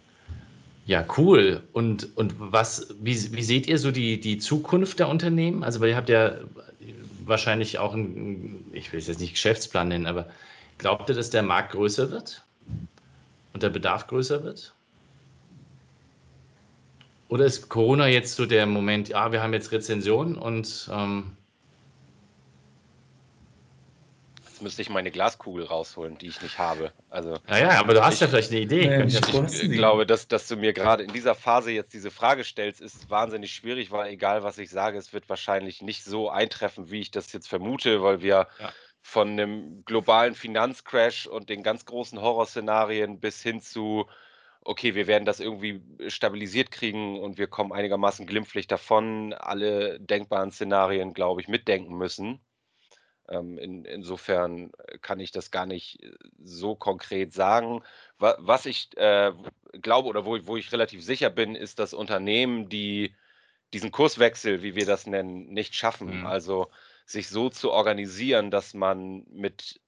[0.85, 1.61] ja, cool.
[1.73, 5.63] Und, und was, wie, wie seht ihr so die, die Zukunft der Unternehmen?
[5.63, 6.37] Also, weil ihr habt ja
[7.25, 10.27] wahrscheinlich auch einen, ich will es jetzt nicht Geschäftsplan nennen, aber
[10.83, 12.43] Glaubt ihr, dass der Markt größer wird
[13.53, 14.75] und der Bedarf größer wird?
[17.29, 21.37] Oder ist Corona jetzt so der Moment, ja, wir haben jetzt Rezensionen und ähm,
[24.59, 26.91] müsste ich meine Glaskugel rausholen, die ich nicht habe.
[27.09, 28.87] Also, naja, aber du hast ich, ja vielleicht eine Idee.
[28.87, 32.11] Nee, ich, ich, ich glaube, dass, dass du mir gerade in dieser Phase jetzt diese
[32.11, 36.29] Frage stellst, ist wahnsinnig schwierig, weil egal was ich sage, es wird wahrscheinlich nicht so
[36.29, 38.73] eintreffen, wie ich das jetzt vermute, weil wir ja.
[39.03, 44.07] Von einem globalen Finanzcrash und den ganz großen Horrorszenarien bis hin zu
[44.65, 50.51] okay, wir werden das irgendwie stabilisiert kriegen und wir kommen einigermaßen glimpflich davon, alle denkbaren
[50.51, 52.39] Szenarien, glaube ich, mitdenken müssen.
[53.29, 56.11] Ähm, in, insofern kann ich das gar nicht äh,
[56.43, 57.81] so konkret sagen.
[58.17, 59.31] Was, was ich äh,
[59.81, 63.15] glaube oder wo, wo ich relativ sicher bin, ist, dass Unternehmen, die
[63.73, 66.19] diesen Kurswechsel, wie wir das nennen, nicht schaffen.
[66.19, 66.25] Mhm.
[66.25, 66.69] Also
[67.05, 69.79] sich so zu organisieren, dass man mit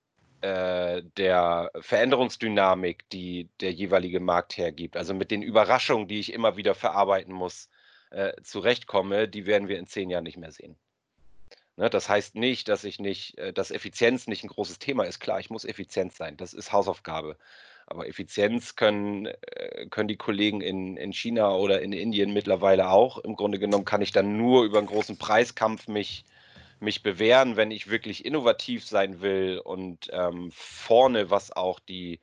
[0.41, 6.57] äh, der Veränderungsdynamik, die der jeweilige Markt hergibt, also mit den Überraschungen, die ich immer
[6.57, 7.69] wieder verarbeiten muss,
[8.11, 10.77] äh, zurechtkomme, die werden wir in zehn Jahren nicht mehr sehen.
[11.77, 15.19] Ne, das heißt nicht, dass ich nicht, äh, dass Effizienz nicht ein großes Thema ist.
[15.19, 16.37] Klar, ich muss effizient sein.
[16.37, 17.37] Das ist Hausaufgabe.
[17.87, 23.17] Aber Effizienz können, äh, können die Kollegen in, in China oder in Indien mittlerweile auch.
[23.19, 26.23] Im Grunde genommen kann ich dann nur über einen großen Preiskampf mich,
[26.79, 32.19] mich bewähren, wenn ich wirklich innovativ sein will und ähm, vorne, was auch die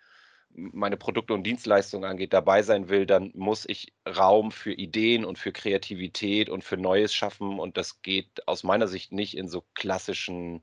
[0.54, 5.38] meine Produkte und Dienstleistungen angeht, dabei sein will, dann muss ich Raum für Ideen und
[5.38, 7.58] für Kreativität und für Neues schaffen.
[7.58, 10.62] Und das geht aus meiner Sicht nicht in so klassischen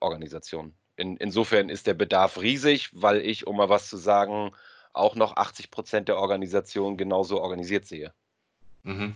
[0.00, 0.74] Organisationen.
[0.96, 4.52] In, insofern ist der Bedarf riesig, weil ich, um mal was zu sagen,
[4.92, 8.12] auch noch 80 Prozent der Organisation genauso organisiert sehe.
[8.82, 9.14] Mhm.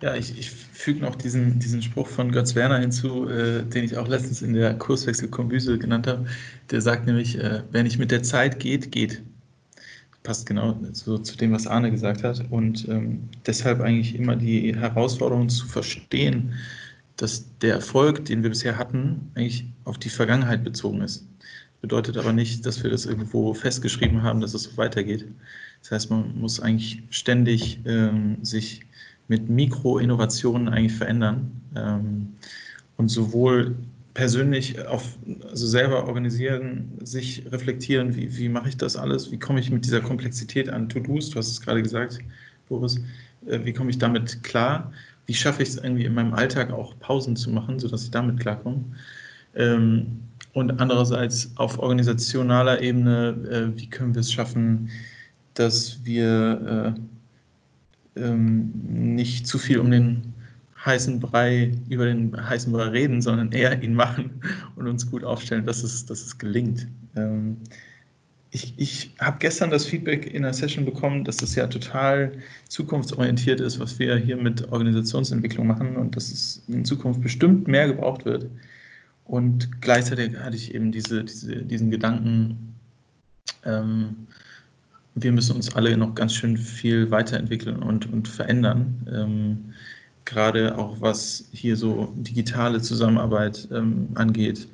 [0.00, 3.96] Ja, ich, ich füge noch diesen, diesen Spruch von Götz Werner hinzu, äh, den ich
[3.96, 6.26] auch letztens in der Kurswechselkombüse genannt habe.
[6.70, 9.22] Der sagt nämlich, äh, wer nicht mit der Zeit geht, geht.
[10.22, 12.44] Passt genau so zu dem, was Arne gesagt hat.
[12.50, 16.54] Und ähm, deshalb eigentlich immer die Herausforderung zu verstehen,
[17.16, 21.26] dass der Erfolg, den wir bisher hatten, eigentlich auf die Vergangenheit bezogen ist.
[21.80, 25.26] Bedeutet aber nicht, dass wir das irgendwo festgeschrieben haben, dass es so weitergeht.
[25.82, 28.80] Das heißt, man muss eigentlich ständig ähm, sich
[29.28, 31.50] mit Mikroinnovationen eigentlich verändern.
[31.74, 32.28] Ähm,
[32.96, 33.74] und sowohl
[34.14, 35.18] persönlich auf,
[35.50, 39.84] also selber organisieren, sich reflektieren, wie, wie mache ich das alles, wie komme ich mit
[39.84, 42.20] dieser Komplexität an To-Dos, du hast es gerade gesagt,
[42.68, 42.98] Boris,
[43.46, 44.90] äh, wie komme ich damit klar,
[45.26, 48.40] wie schaffe ich es irgendwie in meinem Alltag auch Pausen zu machen, sodass ich damit
[48.40, 48.82] klarkomme.
[49.54, 50.22] Ähm,
[50.54, 54.88] und andererseits auf organisationaler Ebene, äh, wie können wir es schaffen,
[55.52, 57.00] dass wir äh,
[58.16, 58.72] ähm,
[59.14, 60.34] nicht zu viel um den
[60.84, 64.40] heißen Brei, über den heißen Brei reden, sondern eher ihn machen
[64.76, 66.86] und uns gut aufstellen, dass es, dass es gelingt.
[67.16, 67.56] Ähm,
[68.52, 72.32] ich, ich habe gestern das Feedback in der Session bekommen, dass das ja total
[72.68, 77.88] zukunftsorientiert ist, was wir hier mit Organisationsentwicklung machen und dass es in Zukunft bestimmt mehr
[77.88, 78.46] gebraucht wird.
[79.24, 82.74] Und gleichzeitig hatte ich eben diese, diese diesen Gedanken,
[83.64, 84.28] ähm,
[85.16, 89.06] wir müssen uns alle noch ganz schön viel weiterentwickeln und, und verändern.
[89.10, 89.72] Ähm,
[90.26, 94.68] gerade auch was hier so digitale Zusammenarbeit ähm, angeht.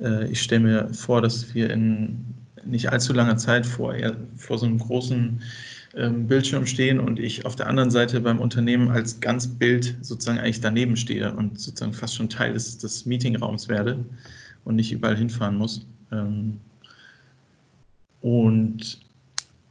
[0.00, 2.24] Äh, ich stelle mir vor, dass wir in
[2.64, 3.94] nicht allzu langer Zeit vor,
[4.36, 5.40] vor so einem großen
[5.94, 10.38] ähm, Bildschirm stehen und ich auf der anderen Seite beim Unternehmen als ganz Bild sozusagen
[10.38, 14.04] eigentlich daneben stehe und sozusagen fast schon Teil des, des Meetingraums werde
[14.64, 15.86] und nicht überall hinfahren muss.
[16.10, 16.58] Ähm,
[18.22, 19.03] und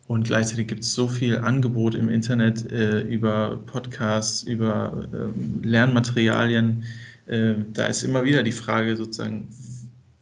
[0.08, 6.84] und gleichzeitig gibt es so viel Angebot im Internet äh, über Podcasts, über ähm, Lernmaterialien.
[7.26, 9.48] Äh, da ist immer wieder die Frage sozusagen,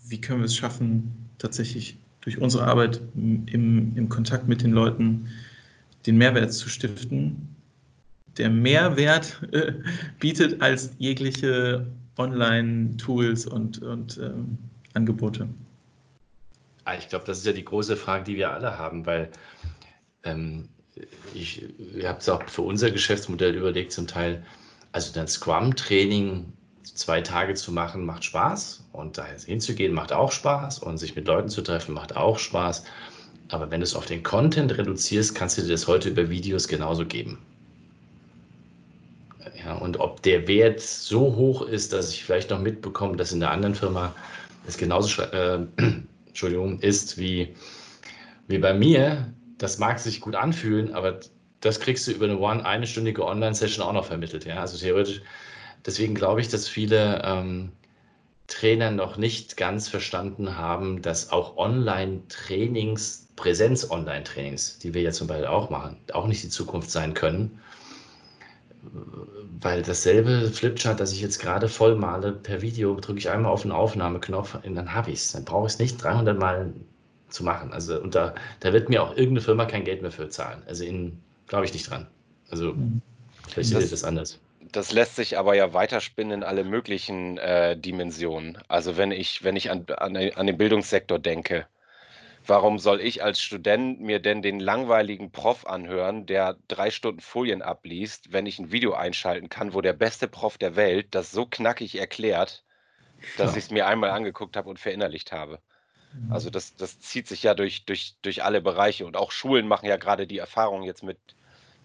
[0.08, 5.28] wie können wir es schaffen, tatsächlich durch unsere Arbeit im, im Kontakt mit den Leuten
[6.06, 7.48] den Mehrwert zu stiften,
[8.38, 9.74] der Mehrwert äh,
[10.20, 14.58] bietet als jegliche Online-Tools und, und ähm,
[14.94, 15.48] Angebote.
[16.86, 19.30] Ah, ich glaube, das ist ja die große Frage, die wir alle haben, weil
[20.24, 20.70] ähm,
[21.34, 21.64] ich,
[21.96, 24.44] ich habe es auch für unser Geschäftsmodell überlegt, zum Teil,
[24.92, 26.52] also das Scrum-Training
[26.84, 31.28] zwei Tage zu machen, macht Spaß und da hinzugehen macht auch Spaß und sich mit
[31.28, 32.84] Leuten zu treffen macht auch Spaß.
[33.50, 36.68] Aber wenn du es auf den Content reduzierst, kannst du dir das heute über Videos
[36.68, 37.40] genauso geben.
[39.64, 43.40] Ja, und ob der Wert so hoch ist, dass ich vielleicht noch mitbekomme, dass in
[43.40, 44.16] der anderen Firma
[44.68, 45.60] es genauso äh,
[46.28, 47.54] Entschuldigung, ist wie,
[48.48, 51.20] wie bei mir, das mag sich gut anfühlen, aber
[51.60, 54.46] das kriegst du über eine one, einstündige Online-Session auch noch vermittelt.
[54.46, 54.60] Ja?
[54.60, 55.22] Also theoretisch,
[55.86, 57.72] deswegen glaube ich, dass viele ähm,
[58.48, 65.48] Trainer noch nicht ganz verstanden haben, dass auch Online-Trainings, Präsenz-Online-Trainings, die wir ja zum Beispiel
[65.48, 67.60] auch machen, auch nicht die Zukunft sein können.
[69.62, 73.62] weil dasselbe Flipchart, das ich jetzt gerade voll male per Video, drücke ich einmal auf
[73.62, 75.32] den Aufnahmeknopf und dann habe ich es.
[75.34, 76.74] Dann brauche ich es nicht 300 Mal
[77.32, 77.74] zu machen.
[77.74, 80.62] Also und da, da wird mir auch irgendeine Firma kein Geld mehr für zahlen.
[80.68, 80.86] Also
[81.48, 82.08] glaube ich nicht dran.
[82.50, 83.02] Also mhm.
[83.48, 84.40] vielleicht seht ihr das anders.
[84.72, 88.58] Das lässt sich aber ja weiterspinnen in alle möglichen äh, Dimensionen.
[88.68, 91.68] Also wenn ich, wenn ich an, an, an den Bildungssektor denke,
[92.46, 97.62] warum soll ich als Student mir denn den langweiligen Prof anhören, der drei Stunden Folien
[97.62, 101.46] abliest, wenn ich ein Video einschalten kann, wo der beste Prof der Welt das so
[101.46, 102.64] knackig erklärt,
[103.38, 103.58] dass ja.
[103.58, 105.60] ich es mir einmal angeguckt habe und verinnerlicht habe.
[106.14, 106.32] Mhm.
[106.32, 109.88] Also das, das zieht sich ja durch, durch, durch alle Bereiche und auch Schulen machen
[109.88, 111.18] ja gerade die Erfahrung jetzt mit,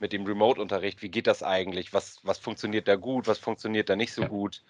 [0.00, 1.02] mit dem Remote-Unterricht.
[1.02, 1.92] Wie geht das eigentlich?
[1.92, 3.26] Was, was funktioniert da gut?
[3.26, 4.28] Was funktioniert da nicht so ja.
[4.28, 4.62] gut?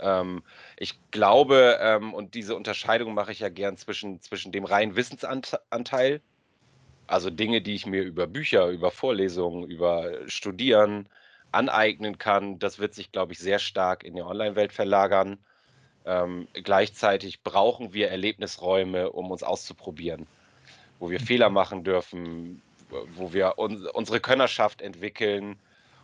[0.00, 0.42] Ähm,
[0.76, 6.20] ich glaube, ähm, und diese Unterscheidung mache ich ja gern zwischen, zwischen dem reinen Wissensanteil,
[7.06, 11.08] also Dinge, die ich mir über Bücher, über Vorlesungen, über Studieren
[11.50, 15.38] aneignen kann, das wird sich, glaube ich, sehr stark in die Online-Welt verlagern.
[16.04, 20.26] Ähm, gleichzeitig brauchen wir Erlebnisräume, um uns auszuprobieren,
[20.98, 21.54] wo wir Fehler mhm.
[21.54, 22.62] machen dürfen,
[23.14, 25.56] wo wir un unsere Könnerschaft entwickeln.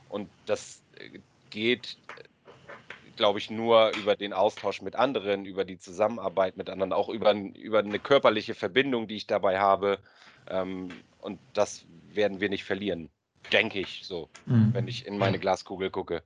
[0.09, 1.19] Und das äh,
[1.51, 1.97] geht,
[3.17, 7.33] glaube ich, nur über den Austausch mit anderen, über die Zusammenarbeit mit anderen, auch über,
[7.33, 9.99] über eine körperliche Verbindung, die ich dabei habe.
[10.49, 10.91] Ähm,
[11.21, 13.11] und das werden wir nicht verlieren,
[13.53, 14.71] denke ich so, mhm.
[14.73, 16.23] wenn ich in meine Glaskugel gucke.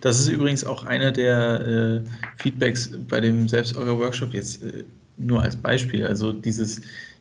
[0.00, 2.00] Das ist übrigens auch einer der äh,
[2.36, 4.84] Feedbacks bei dem Selbstorger-Workshop jetzt äh,
[5.16, 6.06] nur als Beispiel.
[6.06, 6.80] Also dieses,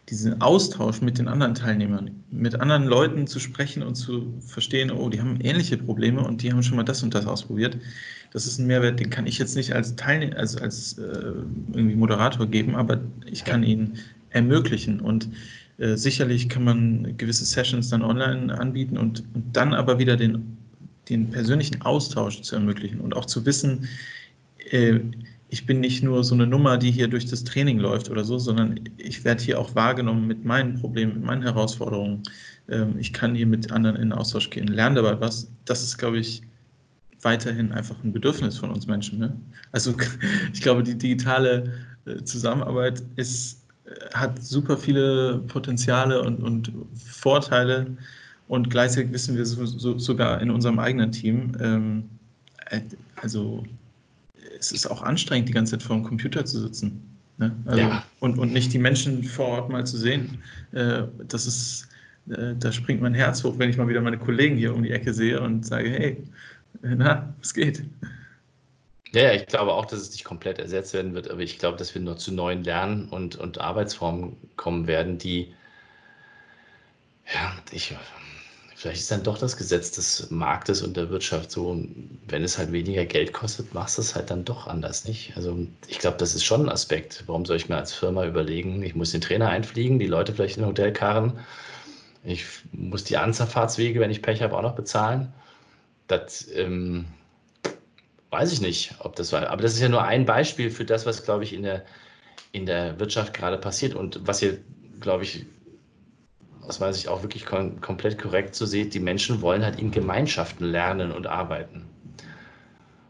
[0.09, 5.09] diesen Austausch mit den anderen Teilnehmern, mit anderen Leuten zu sprechen und zu verstehen, oh,
[5.09, 7.77] die haben ähnliche Probleme und die haben schon mal das und das ausprobiert.
[8.31, 11.03] Das ist ein Mehrwert, den kann ich jetzt nicht als Teilnehmer, also als äh,
[11.73, 13.99] irgendwie Moderator geben, aber ich kann ihn
[14.31, 15.29] ermöglichen und
[15.77, 20.57] äh, sicherlich kann man gewisse Sessions dann online anbieten und, und dann aber wieder den
[21.09, 23.87] den persönlichen Austausch zu ermöglichen und auch zu wissen,
[24.71, 24.99] äh,
[25.53, 28.39] ich bin nicht nur so eine Nummer, die hier durch das Training läuft oder so,
[28.39, 32.23] sondern ich werde hier auch wahrgenommen mit meinen Problemen, mit meinen Herausforderungen.
[32.69, 35.51] Ähm, ich kann hier mit anderen in Austausch gehen, lerne dabei was.
[35.65, 36.41] Das ist, glaube ich,
[37.21, 39.19] weiterhin einfach ein Bedürfnis von uns Menschen.
[39.19, 39.39] Ne?
[39.71, 39.93] Also
[40.53, 41.71] ich glaube, die digitale
[42.05, 47.95] äh, Zusammenarbeit ist, äh, hat super viele Potenziale und, und Vorteile
[48.47, 52.09] und gleichzeitig wissen wir so, so, sogar in unserem eigenen Team, ähm,
[52.69, 52.81] äh,
[53.15, 53.63] also
[54.59, 57.01] es ist auch anstrengend, die ganze Zeit vor dem Computer zu sitzen.
[57.37, 57.55] Ne?
[57.65, 58.03] Also, ja.
[58.19, 60.41] und, und nicht die Menschen vor Ort mal zu sehen.
[60.71, 61.87] Äh, das ist,
[62.29, 64.91] äh, da springt mein Herz hoch, wenn ich mal wieder meine Kollegen hier um die
[64.91, 66.23] Ecke sehe und sage, hey,
[66.81, 67.83] na, was geht?
[69.13, 71.93] Ja, ich glaube auch, dass es nicht komplett ersetzt werden wird, aber ich glaube, dass
[71.93, 75.53] wir nur zu neuen Lern- und, und Arbeitsformen kommen werden, die,
[77.31, 77.95] ja, ich,
[78.83, 81.81] Vielleicht ist dann doch das Gesetz des Marktes und der Wirtschaft so,
[82.27, 85.31] wenn es halt weniger Geld kostet, machst du es halt dann doch anders, nicht?
[85.37, 85.57] Also
[85.87, 87.23] ich glaube, das ist schon ein Aspekt.
[87.27, 90.57] Warum soll ich mir als Firma überlegen, ich muss den Trainer einfliegen, die Leute vielleicht
[90.57, 91.39] in ein Hotel karren,
[92.25, 95.31] ich muss die Anfahrtswege, wenn ich Pech habe, auch noch bezahlen.
[96.09, 97.05] Das ähm,
[98.31, 99.47] weiß ich nicht, ob das war.
[99.47, 101.85] Aber das ist ja nur ein Beispiel für das, was, glaube ich, in der,
[102.51, 104.57] in der Wirtschaft gerade passiert und was ihr,
[104.99, 105.45] glaube ich,
[106.67, 109.91] aus meiner Sicht auch wirklich kom komplett korrekt so seht, die Menschen wollen halt in
[109.91, 111.85] Gemeinschaften lernen und arbeiten.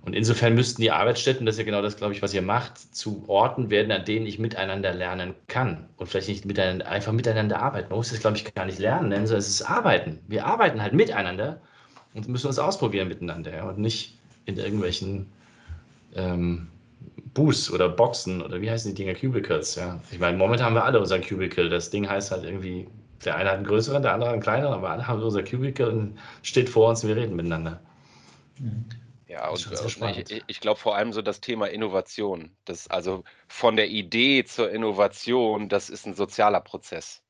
[0.06, 2.78] Und insofern müssten die Arbeitsstätten, das ist ja genau das, glaube ich, was ihr macht,
[2.94, 5.86] zu Orten werden, an denen ich miteinander lernen kann.
[5.96, 7.90] Und vielleicht nicht miteinander, einfach miteinander arbeiten.
[7.90, 10.20] Man muss das, glaube ich, gar nicht lernen nennen, sondern es ist Arbeiten.
[10.28, 11.62] Wir arbeiten halt miteinander
[12.14, 15.28] und müssen uns ausprobieren miteinander ja, und nicht in irgendwelchen
[16.16, 16.68] ähm,
[17.34, 19.76] Booths oder Boxen oder wie heißen die Dinger, Cubicles.
[19.76, 20.02] Ja.
[20.12, 21.70] Ich meine, momentan haben wir alle unser Cubicle.
[21.70, 22.88] Das Ding heißt halt irgendwie
[23.26, 25.90] der eine hat einen größeren, der andere einen kleineren, aber alle haben so unser Cubicle
[25.90, 27.80] und steht vor uns und wir reden miteinander.
[29.28, 32.52] Ja, und, und ich, ich glaube vor allem so das Thema Innovation.
[32.66, 37.24] Das also von der Idee zur Innovation, das ist ein sozialer Prozess.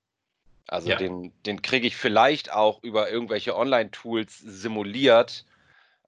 [0.68, 0.98] Also ja.
[0.98, 5.46] den, den kriege ich vielleicht auch über irgendwelche Online-Tools simuliert.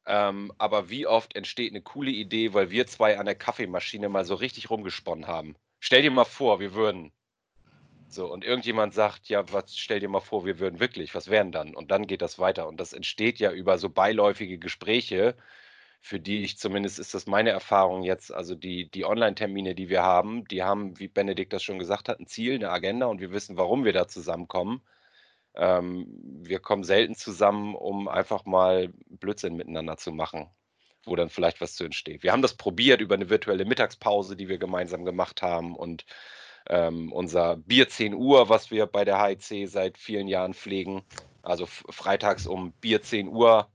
[0.06, 4.26] Ähm, aber wie oft entsteht eine coole Idee, weil wir zwei an der Kaffeemaschine mal
[4.26, 5.56] so richtig rumgesponnen haben?
[5.80, 7.12] Stell dir mal vor, wir würden
[8.16, 11.52] so, und irgendjemand sagt, ja, was stell dir mal vor, wir würden wirklich, was wären
[11.52, 11.76] dann?
[11.76, 12.68] Und dann geht das weiter.
[12.68, 15.36] Und das entsteht ja über so beiläufige Gespräche,
[16.02, 20.04] für die ich zumindest ist das meine Erfahrung jetzt, also die, die Online-Termine, die wir
[20.04, 23.32] haben, die haben, wie Benedikt das schon gesagt hat, ein Ziel, eine Agenda und wir
[23.32, 24.82] wissen, warum wir da zusammenkommen.
[25.56, 26.08] Ähm,
[26.44, 30.50] wir kommen selten zusammen, um einfach mal Blödsinn miteinander zu machen,
[31.06, 32.24] wo dann vielleicht was zu entsteht.
[32.24, 36.06] Wir haben das probiert über eine virtuelle Mittagspause, die wir gemeinsam gemacht haben und
[36.70, 41.04] ähm, unser Bier 10 Uhr, was wir bei der HIC seit vielen Jahren pflegen.
[41.42, 43.68] Also freitags um Bier 10 Uhr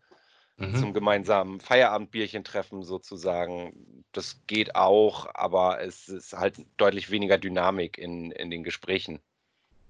[0.57, 0.77] mhm.
[0.77, 4.05] zum gemeinsamen Feierabendbierchen treffen sozusagen.
[4.13, 9.21] Das geht auch, aber es ist halt deutlich weniger Dynamik in, in den Gesprächen.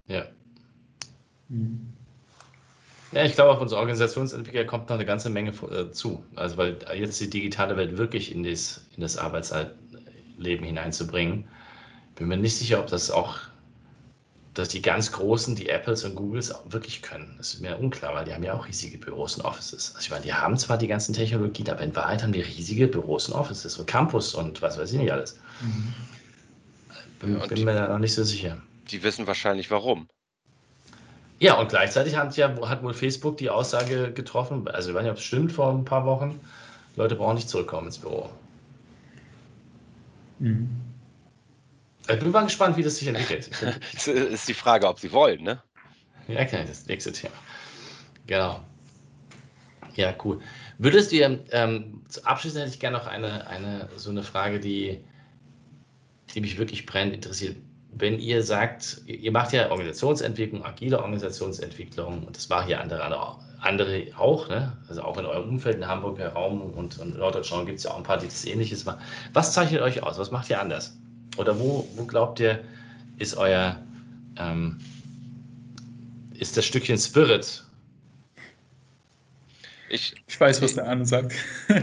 [0.06, 0.26] Ja.
[1.48, 1.94] Mhm.
[3.12, 6.24] Ja, ich glaube, auf unsere Organisationsentwickler kommt noch eine ganze Menge äh, zu.
[6.36, 11.48] Also, weil jetzt die digitale Welt wirklich in das, in das Arbeitsleben hineinzubringen.
[12.20, 13.38] Bin mir nicht sicher, ob das auch,
[14.52, 17.34] dass die ganz Großen, die Apples und Googles auch wirklich können.
[17.38, 19.94] Das ist mir unklar, weil die haben ja auch riesige Büros und Offices.
[19.94, 22.88] Also, ich meine, die haben zwar die ganzen Technologien, aber in Wahrheit haben die riesige
[22.88, 25.40] Büros und Offices und Campus und was weiß ich nicht alles.
[25.62, 25.94] Mhm.
[27.20, 28.58] Bin, bin mir da noch nicht so sicher.
[28.90, 30.06] Die wissen wahrscheinlich warum.
[31.38, 35.12] Ja, und gleichzeitig hat, ja, hat wohl Facebook die Aussage getroffen, also ich weiß nicht,
[35.12, 36.38] ob es stimmt, vor ein paar Wochen,
[36.96, 38.28] Leute brauchen nicht zurückkommen ins Büro.
[40.38, 40.79] Mhm.
[42.08, 43.50] Ich bin mal gespannt, wie das sich entwickelt.
[43.94, 45.62] Es ist die Frage, ob sie wollen, ne?
[46.28, 47.34] Ja, okay, das nächste Thema.
[48.26, 48.60] Genau.
[49.94, 50.40] Ja, cool.
[50.78, 55.04] Würdest du, ähm, abschließend hätte ich gerne noch eine, eine, so eine Frage, die,
[56.34, 57.56] die mich wirklich brennend interessiert
[57.92, 63.02] wenn ihr sagt, ihr macht ja Organisationsentwicklung, agile Organisationsentwicklung, und das machen ja andere,
[63.60, 64.76] andere auch, ne?
[64.88, 67.90] also auch in eurem Umfeld, in Hamburg, Herr Raum und, in Norddeutschland gibt es ja
[67.92, 69.00] auch ein paar, die das Ähnliches machen.
[69.32, 70.18] Was zeichnet euch aus?
[70.18, 70.96] Was macht ihr anders?
[71.40, 72.62] Oder wo, wo glaubt ihr,
[73.18, 73.80] ist euer,
[74.38, 74.78] ähm,
[76.34, 77.64] ist das Stückchen Spirit
[79.90, 81.34] ich, ich weiß, was der Arne sagt.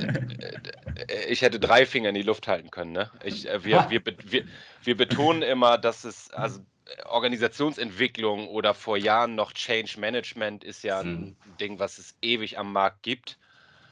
[1.27, 2.93] ich hätte drei Finger in die Luft halten können.
[2.93, 3.11] Ne?
[3.23, 4.45] Ich, äh, wir, wir, wir,
[4.83, 6.61] wir betonen immer, dass es, also
[7.05, 11.35] Organisationsentwicklung oder vor Jahren noch Change Management ist ja ein hm.
[11.59, 13.37] Ding, was es ewig am Markt gibt.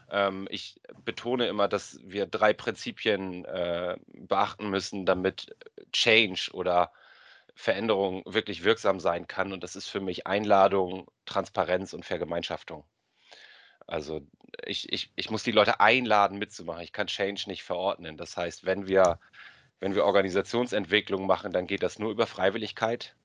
[0.09, 5.55] Ähm, ich betone immer, dass wir drei Prinzipien äh, beachten müssen, damit
[5.91, 6.91] Change oder
[7.55, 9.53] Veränderung wirklich wirksam sein kann.
[9.53, 12.85] Und das ist für mich Einladung, Transparenz und Vergemeinschaftung.
[13.87, 14.21] Also
[14.65, 16.81] ich, ich, ich muss die Leute einladen, mitzumachen.
[16.83, 18.17] Ich kann Change nicht verordnen.
[18.17, 19.19] Das heißt, wenn wir,
[19.79, 23.15] wenn wir Organisationsentwicklung machen, dann geht das nur über Freiwilligkeit.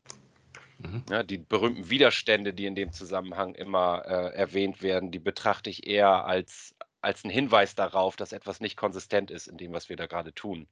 [0.83, 1.05] Mhm.
[1.11, 5.87] Ja, die berühmten Widerstände, die in dem Zusammenhang immer äh, erwähnt werden, die betrachte ich
[5.87, 9.97] eher als, als einen Hinweis darauf, dass etwas nicht konsistent ist in dem, was wir
[9.97, 10.68] da gerade tun.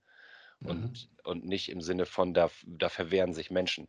[0.61, 0.71] Mhm.
[0.71, 3.87] Und, und nicht im Sinne von, da, da verwehren sich Menschen.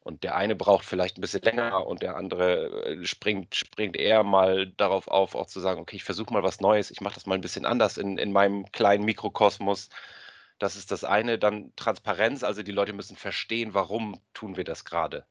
[0.00, 4.22] Und der eine braucht vielleicht ein bisschen länger und der andere äh, springt, springt eher
[4.22, 7.24] mal darauf auf, auch zu sagen, okay, ich versuche mal was Neues, ich mache das
[7.24, 9.88] mal ein bisschen anders in, in meinem kleinen Mikrokosmos.
[10.58, 11.38] Das ist das eine.
[11.38, 15.26] Dann Transparenz, also die Leute müssen verstehen, warum tun wir das gerade.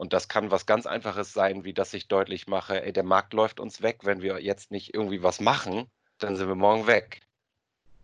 [0.00, 3.34] Und das kann was ganz Einfaches sein, wie dass ich deutlich mache, ey, der Markt
[3.34, 3.98] läuft uns weg.
[4.02, 7.20] Wenn wir jetzt nicht irgendwie was machen, dann sind wir morgen weg.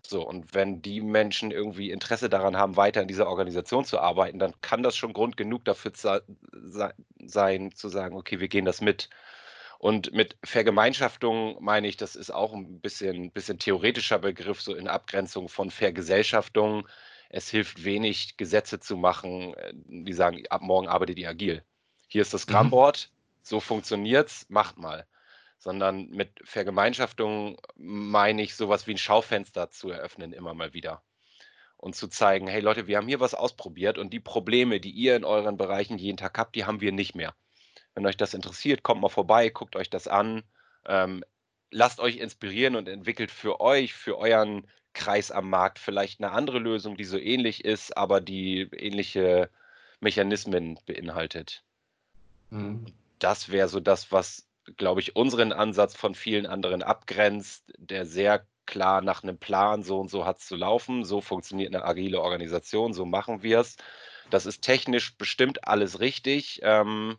[0.07, 4.39] So, und wenn die Menschen irgendwie Interesse daran haben, weiter in dieser Organisation zu arbeiten,
[4.39, 9.09] dann kann das schon Grund genug dafür sein, zu sagen, okay, wir gehen das mit.
[9.79, 14.87] Und mit Vergemeinschaftung meine ich, das ist auch ein bisschen, bisschen theoretischer Begriff, so in
[14.87, 16.87] Abgrenzung von Vergesellschaftung.
[17.31, 21.65] Es hilft wenig, Gesetze zu machen, äh, die sagen, ab morgen arbeitet ihr agil.
[22.07, 23.39] Hier ist das Scrum-Board, mhm.
[23.43, 25.07] so funktioniert's, macht mal
[25.59, 31.03] sondern mit Vergemeinschaftung meine ich sowas wie ein Schaufenster zu eröffnen immer mal wieder
[31.77, 35.17] und zu zeigen, hey Leute, wir haben hier was ausprobiert und die Probleme, die ihr
[35.17, 37.35] in euren Bereichen jeden Tag habt, die haben wir nicht mehr.
[37.95, 40.43] Wenn euch das interessiert, kommt mal vorbei, guckt euch das an,
[40.87, 41.25] ähm,
[41.71, 46.59] lasst euch inspirieren und entwickelt für euch, für euren Kreis am Markt vielleicht eine andere
[46.59, 49.51] Lösung, die so ähnlich ist, aber die ähnliche
[50.01, 51.66] Mechanismen beinhaltet.
[52.51, 52.87] Mhm.
[53.19, 58.47] Das wäre so das, was glaube ich, unseren Ansatz von vielen anderen abgrenzt, der sehr
[58.67, 62.21] klar nach einem Plan, so und so hat es zu laufen, so funktioniert eine agile
[62.21, 63.77] Organisation, so machen wir es.
[64.31, 67.17] Das ist technisch bestimmt alles richtig, ähm,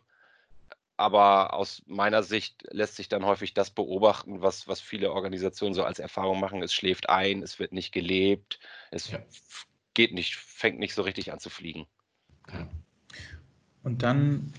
[0.98, 5.84] aber aus meiner Sicht lässt sich dann häufig das beobachten, was, was viele Organisationen so
[5.84, 6.62] als Erfahrung machen.
[6.62, 8.58] Es schläft ein, es wird nicht gelebt,
[8.90, 9.20] es ja.
[9.94, 11.86] geht nicht, fängt nicht so richtig an zu fliegen.
[13.84, 14.52] Und dann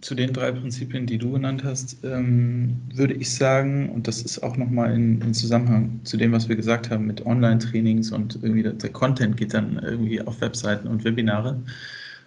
[0.00, 4.42] zu den drei Prinzipien, die du genannt hast, ähm, würde ich sagen, und das ist
[4.42, 8.62] auch nochmal in, in Zusammenhang zu dem, was wir gesagt haben mit Online-Trainings und irgendwie
[8.62, 11.60] der, der, Content geht dann irgendwie auf Webseiten und Webinare.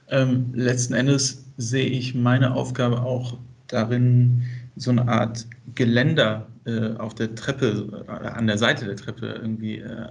[0.10, 4.44] Ähm, letzten Endes sehe ich meine Aufgabe auch darin,
[4.76, 5.46] so eine Art
[5.76, 10.08] Geländer äh, auf der Treppe, äh, an der Seite der Treppe irgendwie äh,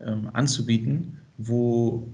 [0.00, 2.08] ähm, anzubieten, wo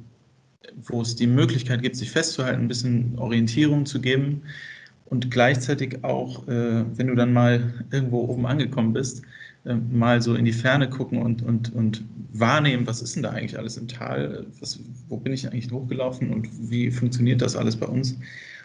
[0.82, 4.42] wo es die Möglichkeit gibt, sich festzuhalten, ein bisschen Orientierung zu geben,
[5.14, 9.22] und gleichzeitig auch, äh, wenn du dann mal irgendwo oben angekommen bist,
[9.64, 12.02] äh, mal so in die Ferne gucken und, und, und
[12.32, 16.30] wahrnehmen, was ist denn da eigentlich alles im Tal, was, wo bin ich eigentlich hochgelaufen
[16.30, 18.18] und wie funktioniert das alles bei uns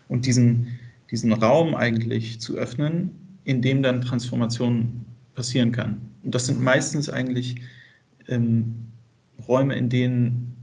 [0.08, 0.80] und diesen,
[1.12, 3.12] diesen Raum eigentlich zu öffnen,
[3.43, 6.02] in dem dann Transformation passieren kann.
[6.24, 7.62] Und das sind meistens eigentlich
[8.28, 8.74] ähm,
[9.47, 10.56] Räume, in denen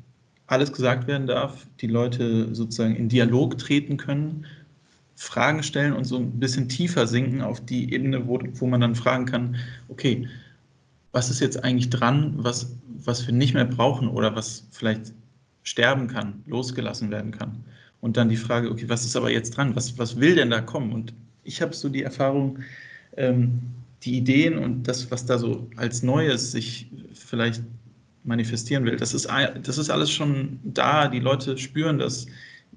[0.49, 4.47] alles gesagt werden darf, die Leute sozusagen in Dialog treten können,
[5.17, 8.95] Fragen stellen und so ein bisschen tiefer sinken auf die Ebene, wo, wo man dann
[8.95, 9.57] fragen kann,
[9.89, 10.29] okay,
[11.13, 15.15] was ist jetzt eigentlich dran, was, was wir nicht mehr brauchen oder was vielleicht
[15.63, 17.65] sterben kann, losgelassen werden kann.
[18.01, 19.75] Und dann die Frage, okay, was ist aber jetzt dran?
[19.75, 20.93] Was, was will denn da kommen?
[20.93, 22.59] Und ich habe so die Erfahrung,
[23.17, 23.61] ähm,
[24.03, 27.63] die Ideen und das, was da so als Neues sich vielleicht
[28.25, 29.29] manifestieren will, das ist,
[29.63, 31.09] das ist alles schon da.
[31.09, 32.27] Die Leute spüren das.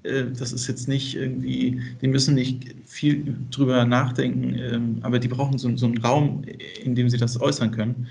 [0.02, 5.28] Äh, das ist jetzt nicht irgendwie, die müssen nicht viel drüber nachdenken, ähm, aber die
[5.28, 6.42] brauchen so, so einen Raum,
[6.82, 8.06] in dem sie das äußern können.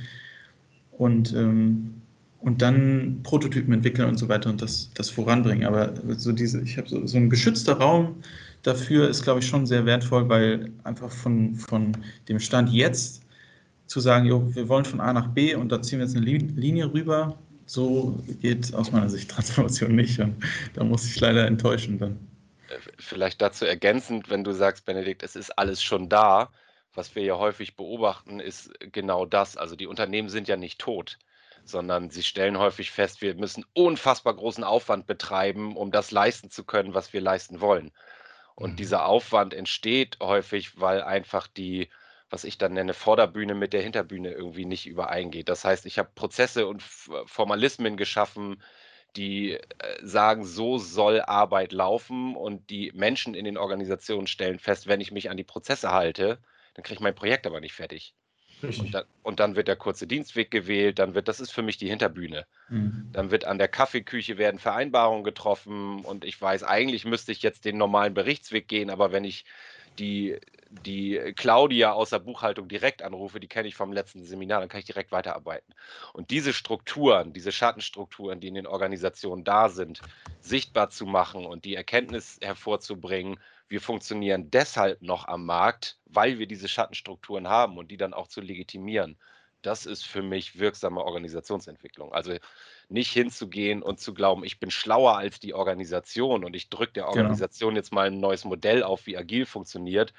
[0.91, 1.93] Und, ähm,
[2.41, 5.65] und dann Prototypen entwickeln und so weiter und das, das voranbringen.
[5.65, 8.15] Aber so diese, ich habe so, so ein geschützter Raum,
[8.63, 13.21] dafür ist, glaube ich, schon sehr wertvoll, weil einfach von, von dem Stand jetzt
[13.87, 16.25] zu sagen, jo, wir wollen von A nach B und da ziehen wir jetzt eine
[16.25, 17.37] Linie rüber,
[17.69, 20.19] so geht aus meiner Sicht Transformation nicht.
[20.19, 20.43] Und
[20.73, 22.19] da muss ich leider enttäuschen dann.
[22.69, 26.49] Äh, vielleicht dazu ergänzend, wenn du sagst, Benedikt, es ist alles schon da.
[26.95, 29.55] Was wir ja häufig beobachten, ist genau das.
[29.55, 31.17] Also die Unternehmen sind ja nicht tot
[31.65, 36.63] sondern sie stellen häufig fest, wir müssen unfassbar großen Aufwand betreiben, um das leisten zu
[36.63, 37.91] können, was wir leisten wollen.
[38.55, 38.75] Und mhm.
[38.77, 41.89] dieser Aufwand entsteht häufig, weil einfach die,
[42.29, 45.49] was ich dann nenne, Vorderbühne mit der Hinterbühne irgendwie nicht übereingeht.
[45.49, 48.61] Das heißt, ich habe Prozesse und Formalismen geschaffen,
[49.15, 49.59] die äh,
[50.03, 55.11] sagen, so soll Arbeit laufen und die Menschen in den Organisationen stellen fest, wenn ich
[55.11, 56.39] mich an die Prozesse halte,
[56.75, 58.13] dann kriege ich mein Projekt aber nicht fertig.
[58.61, 61.77] Und dann, und dann, wird der kurze Dienstweg gewählt, dann wird, das ist für mich
[61.77, 62.45] die Hinterbühne.
[62.67, 63.09] Mhm.
[63.13, 67.63] Dann wird an der Kaffeeküche werden Vereinbarungen getroffen und ich weiß, eigentlich müsste ich jetzt
[67.65, 69.45] den normalen Berichtsweg gehen, aber wenn ich
[69.99, 70.39] die,
[70.69, 74.79] die Claudia aus der Buchhaltung direkt anrufe, die kenne ich vom letzten Seminar, dann kann
[74.79, 75.73] ich direkt weiterarbeiten.
[76.13, 80.01] Und diese Strukturen, diese Schattenstrukturen, die in den Organisationen da sind,
[80.39, 86.47] sichtbar zu machen und die Erkenntnis hervorzubringen, wir funktionieren deshalb noch am Markt, weil wir
[86.47, 89.17] diese Schattenstrukturen haben und die dann auch zu legitimieren.
[89.61, 92.13] Das ist für mich wirksame Organisationsentwicklung.
[92.13, 92.35] Also
[92.89, 97.03] nicht hinzugehen und zu glauben, ich bin schlauer als die Organisation und ich drücke der
[97.03, 97.15] genau.
[97.15, 97.79] Organisation genau.
[97.79, 100.13] jetzt mal ein neues Modell auf, wie agil funktioniert,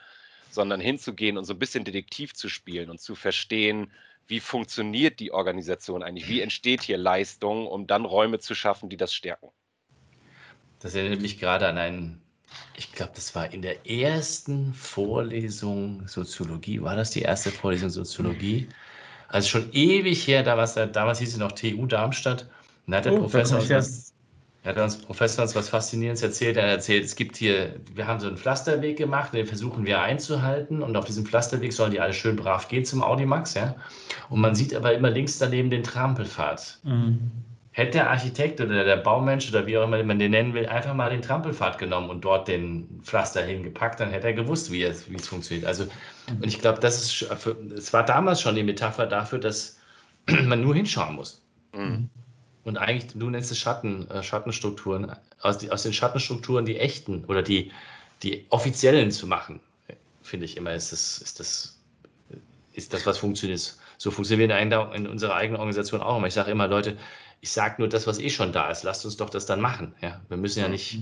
[0.50, 3.90] sondern hinzugehen und so ein bisschen Detektiv zu spielen und zu verstehen,
[4.28, 8.96] wie funktioniert die Organisation eigentlich, wie entsteht hier Leistung, um dann Räume zu schaffen, die
[8.96, 9.50] das stärken.
[10.78, 12.22] Das erinnert mich gerade an einen
[12.76, 16.82] ich glaube, das war in der ersten Vorlesung Soziologie.
[16.82, 18.68] War das die erste Vorlesung Soziologie?
[19.28, 22.48] Also schon ewig her, da war damals hieß es noch TU Darmstadt.
[22.86, 24.14] Und da hat der oh, Professor uns was,
[24.64, 26.56] hat uns Professor uns was Faszinierendes erzählt.
[26.56, 30.00] Er hat erzählt, es gibt hier, wir haben so einen Pflasterweg gemacht, den versuchen wir
[30.00, 30.82] einzuhalten.
[30.82, 33.54] Und auf diesem Pflasterweg sollen die alle schön brav gehen zum Audimax.
[33.54, 33.76] Ja?
[34.28, 36.78] Und man sieht aber immer links daneben den Trampelpfad.
[36.82, 37.30] Mhm
[37.72, 40.94] hätte der Architekt oder der Baumensch oder wie auch immer man den nennen will, einfach
[40.94, 45.08] mal den Trampelpfad genommen und dort den Pflaster hingepackt, dann hätte er gewusst, wie es,
[45.10, 45.66] wie es funktioniert.
[45.66, 45.84] Also,
[46.28, 47.30] und ich glaube, das ist,
[47.76, 49.78] es war damals schon die Metapher dafür, dass
[50.44, 51.42] man nur hinschauen muss.
[51.74, 52.10] Mhm.
[52.64, 57.24] Und eigentlich, du nennst es Schatten, äh, Schattenstrukturen, aus, die, aus den Schattenstrukturen die echten
[57.24, 57.72] oder die,
[58.22, 59.60] die offiziellen zu machen,
[60.22, 61.78] finde ich immer, ist das, ist das,
[62.72, 63.76] ist das, was funktioniert.
[63.98, 66.26] So funktionieren wir in, in unserer eigenen Organisation auch immer.
[66.26, 66.96] Ich sage immer, Leute,
[67.40, 68.82] ich sage nur das, was eh schon da ist.
[68.82, 69.94] Lasst uns doch das dann machen.
[70.00, 70.20] Ja?
[70.28, 71.00] Wir müssen ja nicht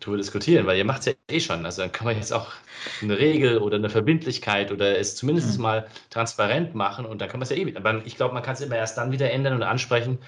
[0.00, 1.64] darüber diskutieren, weil ihr macht es ja eh schon.
[1.64, 2.52] Also dann kann man jetzt auch
[3.00, 5.62] eine Regel oder eine Verbindlichkeit oder es zumindest mhm.
[5.62, 7.76] mal transparent machen und dann kann man es ja eh.
[7.76, 10.18] Aber ich glaube, man kann es immer erst dann wieder ändern und ansprechen,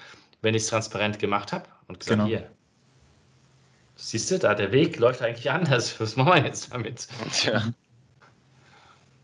[0.45, 2.29] wenn ich es transparent gemacht habe und gesagt, genau.
[2.29, 2.47] hier,
[3.95, 5.99] siehst du, da der Weg läuft eigentlich anders.
[5.99, 7.07] Was machen wir jetzt damit?
[7.31, 7.73] Tja.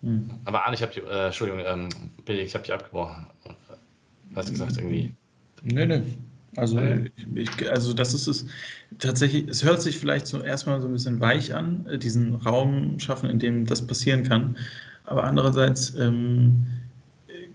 [0.02, 0.32] Mhm.
[0.46, 1.90] Aber Arne, ich habe äh, Entschuldigung, ähm,
[2.26, 3.28] ich habe dich abgebrochen.
[4.32, 5.14] Was gesagt, irgendwie.
[5.62, 6.02] Nee, nee.
[6.58, 6.82] Also,
[7.36, 8.48] ich, also das ist es
[8.98, 13.00] tatsächlich, es hört sich vielleicht so erstmal so ein bisschen weich an, äh, diesen Raum
[13.00, 14.58] schaffen, in dem das passieren kann.
[15.04, 16.66] Aber andererseits ähm,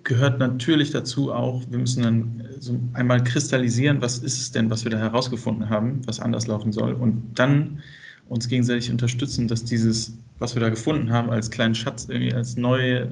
[0.06, 4.84] gehört natürlich dazu auch, wir müssen dann so einmal kristallisieren, was ist es denn, was
[4.84, 6.92] wir da herausgefunden haben, was anders laufen soll.
[6.94, 7.82] Und dann
[8.28, 12.56] uns gegenseitig unterstützen, dass dieses, was wir da gefunden haben, als kleinen Schatz, irgendwie als
[12.56, 13.10] neue,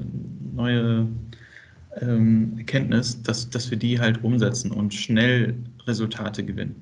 [0.55, 1.09] neue
[2.01, 5.55] ähm, Erkenntnis, dass, dass wir die halt umsetzen und schnell
[5.86, 6.76] Resultate gewinnen.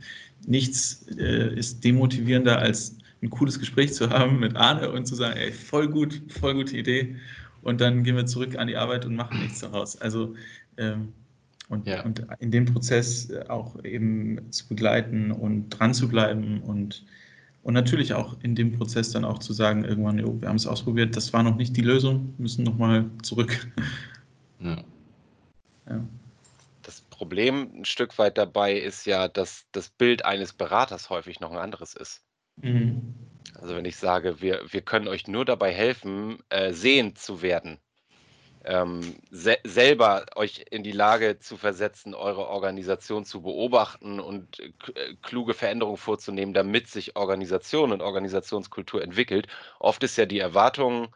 [0.46, 5.38] Nichts äh, ist demotivierender, als ein cooles Gespräch zu haben mit Arne und zu sagen,
[5.38, 7.16] ey, voll gut, voll gute Idee.
[7.62, 10.00] Und dann gehen wir zurück an die Arbeit und machen nichts daraus.
[10.00, 10.34] Also
[10.76, 11.12] ähm,
[11.68, 12.02] und, ja.
[12.02, 17.04] und in dem Prozess auch eben zu begleiten und dran zu bleiben und,
[17.62, 20.66] und natürlich auch in dem Prozess dann auch zu sagen, irgendwann, jo, wir haben es
[20.66, 23.68] ausprobiert, das war noch nicht die Lösung, müssen nochmal zurück
[24.62, 24.84] Ja.
[25.88, 26.04] ja.
[26.82, 31.52] Das Problem ein Stück weit dabei ist ja, dass das Bild eines Beraters häufig noch
[31.52, 32.22] ein anderes ist.
[32.56, 33.14] Mhm.
[33.62, 37.78] Also wenn ich sage, wir, wir können euch nur dabei helfen, äh, sehend zu werden,
[38.64, 45.14] ähm, se selber euch in die Lage zu versetzen, eure Organisation zu beobachten und äh,
[45.22, 49.46] kluge Veränderungen vorzunehmen, damit sich Organisation und Organisationskultur entwickelt.
[49.78, 51.14] Oft ist ja die Erwartung,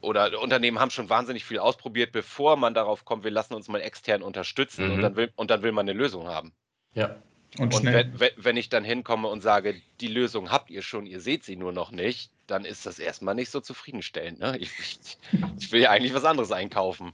[0.00, 3.80] oder Unternehmen haben schon wahnsinnig viel ausprobiert, bevor man darauf kommt, wir lassen uns mal
[3.80, 4.94] extern unterstützen mhm.
[4.94, 6.52] und, dann will, und dann will man eine Lösung haben.
[6.94, 7.22] Ja.
[7.58, 11.20] Und, und wenn, wenn, ich dann hinkomme und sage, die Lösung habt ihr schon, ihr
[11.20, 14.40] seht sie nur noch nicht, dann ist das erstmal nicht so zufriedenstellend.
[14.40, 14.56] Ne?
[14.58, 15.18] Ich, ich,
[15.58, 17.12] ich, will ja eigentlich was anderes einkaufen.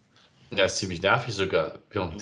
[0.51, 1.78] Ja, ist ziemlich nervig sogar.
[1.93, 2.12] Ja,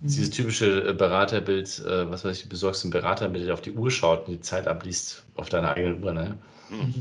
[0.00, 3.72] dieses typische äh, Beraterbild, äh, was weiß ich, besorgst einen Berater, mit der auf die
[3.72, 6.12] Uhr schaut und die Zeit abliest auf deiner eigenen Uhr.
[6.12, 6.38] Ne?
[6.68, 6.94] Mhm.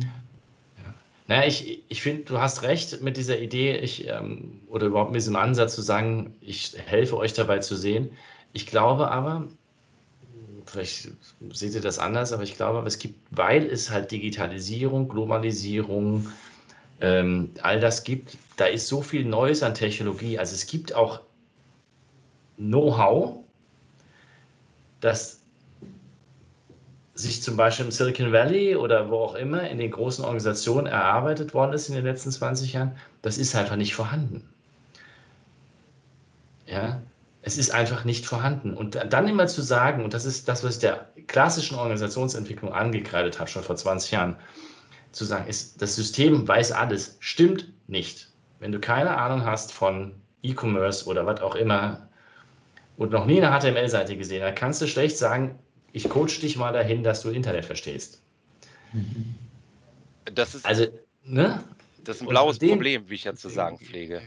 [0.78, 0.94] Ja.
[1.28, 5.22] Naja, ich, ich finde, du hast recht mit dieser Idee, ich, ähm, oder überhaupt mit
[5.22, 8.12] diesem Ansatz zu sagen, ich helfe euch dabei zu sehen.
[8.54, 9.50] Ich glaube aber,
[10.66, 11.10] vielleicht
[11.52, 16.28] seht ihr das anders, aber ich glaube, es gibt, weil es halt Digitalisierung, Globalisierung,
[17.02, 20.40] ähm, all das gibt, da ist so viel Neues an Technologie.
[20.40, 21.22] Also es gibt auch
[22.58, 23.44] Know-how,
[25.02, 25.42] das
[27.16, 31.54] sich zum Beispiel im Silicon Valley oder wo auch immer in den großen Organisationen erarbeitet
[31.54, 34.48] worden ist in den letzten 20 Jahren, das ist einfach nicht vorhanden.
[36.68, 37.02] Ja,
[37.46, 38.74] es ist einfach nicht vorhanden.
[38.74, 43.40] Und dann immer zu sagen, und das ist das, was ich der klassischen Organisationsentwicklung angekreidet
[43.40, 44.36] habe, schon vor 20 Jahren,
[45.12, 48.30] zu sagen, ist, das System weiß alles, stimmt nicht.
[48.60, 52.10] Wenn du keine Ahnung hast von E-Commerce oder was auch immer
[52.98, 55.60] und noch nie eine HTML-Seite gesehen hast, kannst du schlecht sagen,
[55.92, 58.24] ich coach dich mal dahin, dass du Internet verstehst.
[60.34, 60.88] Das ist, also,
[61.24, 61.64] ne?
[62.04, 64.24] das ist ein blaues Problem, wie ich ja zu sagen pflege.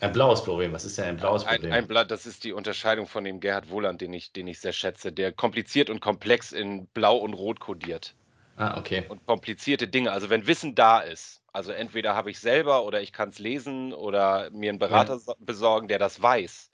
[0.00, 0.72] Ein blaues Problem.
[0.72, 1.72] Was ist denn ein blaues Problem?
[1.72, 4.60] Ein, ein Blatt, das ist die Unterscheidung von dem Gerhard Wohland, den ich, den ich
[4.60, 8.14] sehr schätze, der kompliziert und komplex in Blau und Rot kodiert.
[8.56, 9.04] Ah, okay.
[9.08, 10.12] Und komplizierte Dinge.
[10.12, 13.94] Also wenn Wissen da ist, also entweder habe ich selber oder ich kann es lesen
[13.94, 15.34] oder mir einen Berater ja.
[15.38, 16.70] besorgen, der das weiß.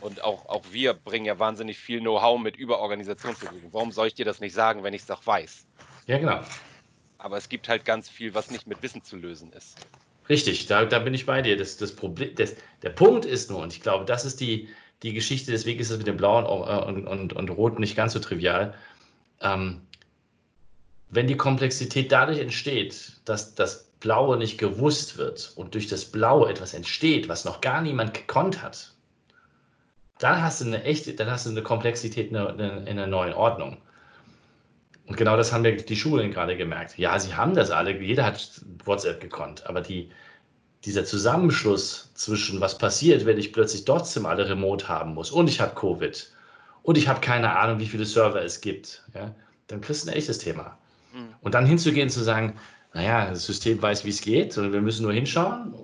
[0.00, 3.72] Und auch, auch wir bringen ja wahnsinnig viel Know-how mit über Organisationsbewegung.
[3.72, 5.66] Warum soll ich dir das nicht sagen, wenn ich es doch weiß?
[6.06, 6.40] Ja, genau.
[7.18, 9.76] Aber es gibt halt ganz viel, was nicht mit Wissen zu lösen ist.
[10.28, 11.56] Richtig, da, da bin ich bei dir.
[11.56, 14.68] Das, das Problem, das, der Punkt ist nur, und ich glaube, das ist die,
[15.02, 18.18] die Geschichte, deswegen ist es mit dem Blauen und, und, und Roten nicht ganz so
[18.18, 18.74] trivial.
[19.40, 19.82] Ähm,
[21.10, 26.50] wenn die Komplexität dadurch entsteht, dass das Blaue nicht gewusst wird und durch das Blaue
[26.50, 28.92] etwas entsteht, was noch gar niemand gekonnt hat,
[30.18, 33.32] dann hast du eine echte, dann hast du eine Komplexität in einer, in einer neuen
[33.32, 33.78] Ordnung.
[35.08, 36.98] Und genau das haben wir die Schulen gerade gemerkt.
[36.98, 40.10] Ja, sie haben das alle, jeder hat WhatsApp gekonnt, aber die,
[40.84, 45.60] dieser Zusammenschluss zwischen was passiert, wenn ich plötzlich trotzdem alle remote haben muss und ich
[45.60, 46.30] habe Covid
[46.82, 49.34] und ich habe keine Ahnung, wie viele Server es gibt, ja,
[49.68, 50.76] dann kriegst du ein echtes Thema.
[51.14, 51.34] Mhm.
[51.40, 52.56] Und dann hinzugehen zu sagen,
[52.92, 55.74] naja, das System weiß, wie es geht, sondern wir müssen nur hinschauen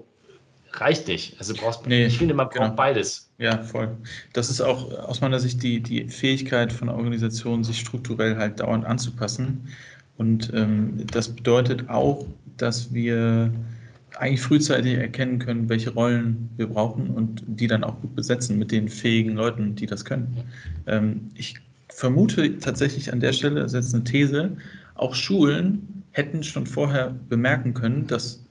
[0.80, 1.36] reicht nicht.
[1.38, 2.74] Also brauchst, nee, ich finde, man braucht genau.
[2.74, 3.30] beides.
[3.38, 3.88] Ja, voll.
[4.32, 8.84] Das ist auch aus meiner Sicht die, die Fähigkeit von Organisationen, sich strukturell halt dauernd
[8.84, 9.68] anzupassen.
[10.16, 13.52] Und ähm, das bedeutet auch, dass wir
[14.18, 18.70] eigentlich frühzeitig erkennen können, welche Rollen wir brauchen und die dann auch gut besetzen mit
[18.70, 20.44] den fähigen Leuten, die das können.
[20.86, 21.56] Ähm, ich
[21.88, 24.56] vermute tatsächlich an der Stelle, das ist jetzt eine These,
[24.94, 28.44] auch Schulen hätten schon vorher bemerken können, dass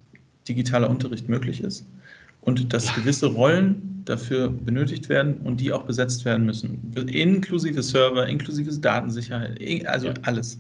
[0.48, 1.86] digitaler Unterricht möglich ist
[2.46, 6.94] und dass gewisse Rollen dafür benötigt werden und die auch besetzt werden müssen.
[7.08, 10.14] Inklusive Server, inklusive Datensicherheit, also ja.
[10.24, 10.60] alles.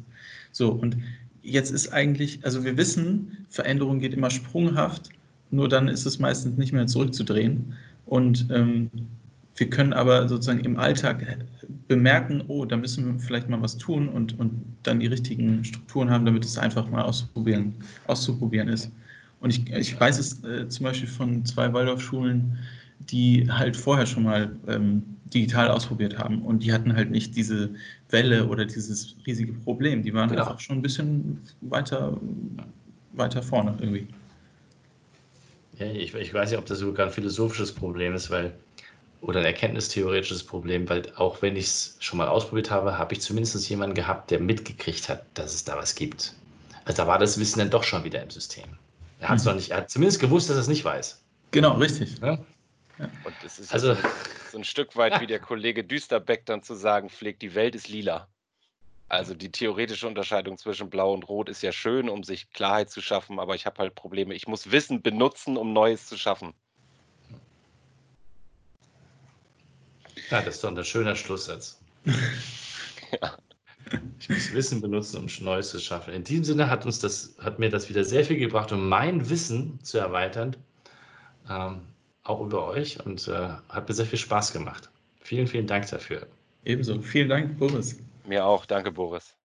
[0.52, 0.98] So, und
[1.42, 5.10] jetzt ist eigentlich, also wir wissen, Veränderung geht immer sprunghaft,
[5.52, 7.74] nur dann ist es meistens nicht mehr zurückzudrehen.
[8.06, 8.90] Und ähm,
[9.56, 11.46] wir können aber sozusagen im Alltag
[11.88, 14.52] bemerken, oh, da müssen wir vielleicht mal was tun und, und
[14.84, 17.74] dann die richtigen Strukturen haben, damit es einfach mal auszuprobieren,
[18.08, 18.92] auszuprobieren ist.
[19.44, 22.58] Und ich, ich weiß es äh, zum Beispiel von zwei Waldorfschulen,
[23.00, 27.70] die halt vorher schon mal ähm, digital ausprobiert haben und die hatten halt nicht diese
[28.10, 30.02] Welle oder dieses riesige Problem.
[30.02, 30.44] Die waren genau.
[30.44, 32.18] einfach schon ein bisschen weiter,
[33.12, 34.08] weiter vorne irgendwie.
[35.78, 38.54] Ja, ich, ich weiß nicht, ob das sogar ein philosophisches Problem ist, weil
[39.20, 43.20] oder ein erkenntnistheoretisches Problem, weil auch wenn ich es schon mal ausprobiert habe, habe ich
[43.20, 46.34] zumindest jemanden gehabt, der mitgekriegt hat, dass es da was gibt.
[46.86, 48.70] Also da war das Wissen dann doch schon wieder im System.
[49.24, 49.56] Er hat es mhm.
[49.56, 51.24] nicht, er hat zumindest gewusst, dass er es nicht weiß.
[51.52, 52.18] Genau, richtig.
[52.20, 52.34] Ja?
[52.98, 53.96] Und das ist also,
[54.52, 57.88] so ein Stück weit, wie der Kollege Düsterbeck dann zu sagen pflegt, die Welt ist
[57.88, 58.28] lila.
[59.08, 63.00] Also die theoretische Unterscheidung zwischen Blau und Rot ist ja schön, um sich Klarheit zu
[63.00, 64.34] schaffen, aber ich habe halt Probleme.
[64.34, 66.54] Ich muss Wissen benutzen, um Neues zu schaffen.
[70.30, 71.80] Ja, das ist doch ein schöner Schlusssatz.
[73.22, 73.38] ja.
[74.20, 76.14] Ich muss Wissen benutzen, um Neues zu schaffen.
[76.14, 79.30] In diesem Sinne hat uns das, hat mir das wieder sehr viel gebracht, um mein
[79.30, 80.56] Wissen zu erweitern,
[81.50, 81.82] ähm,
[82.24, 84.90] auch über euch und äh, hat mir sehr viel Spaß gemacht.
[85.22, 86.28] Vielen, vielen Dank dafür.
[86.64, 87.02] Ebenso.
[87.02, 87.98] Vielen Dank, Boris.
[88.26, 88.66] Mir auch.
[88.66, 89.36] Danke, Boris.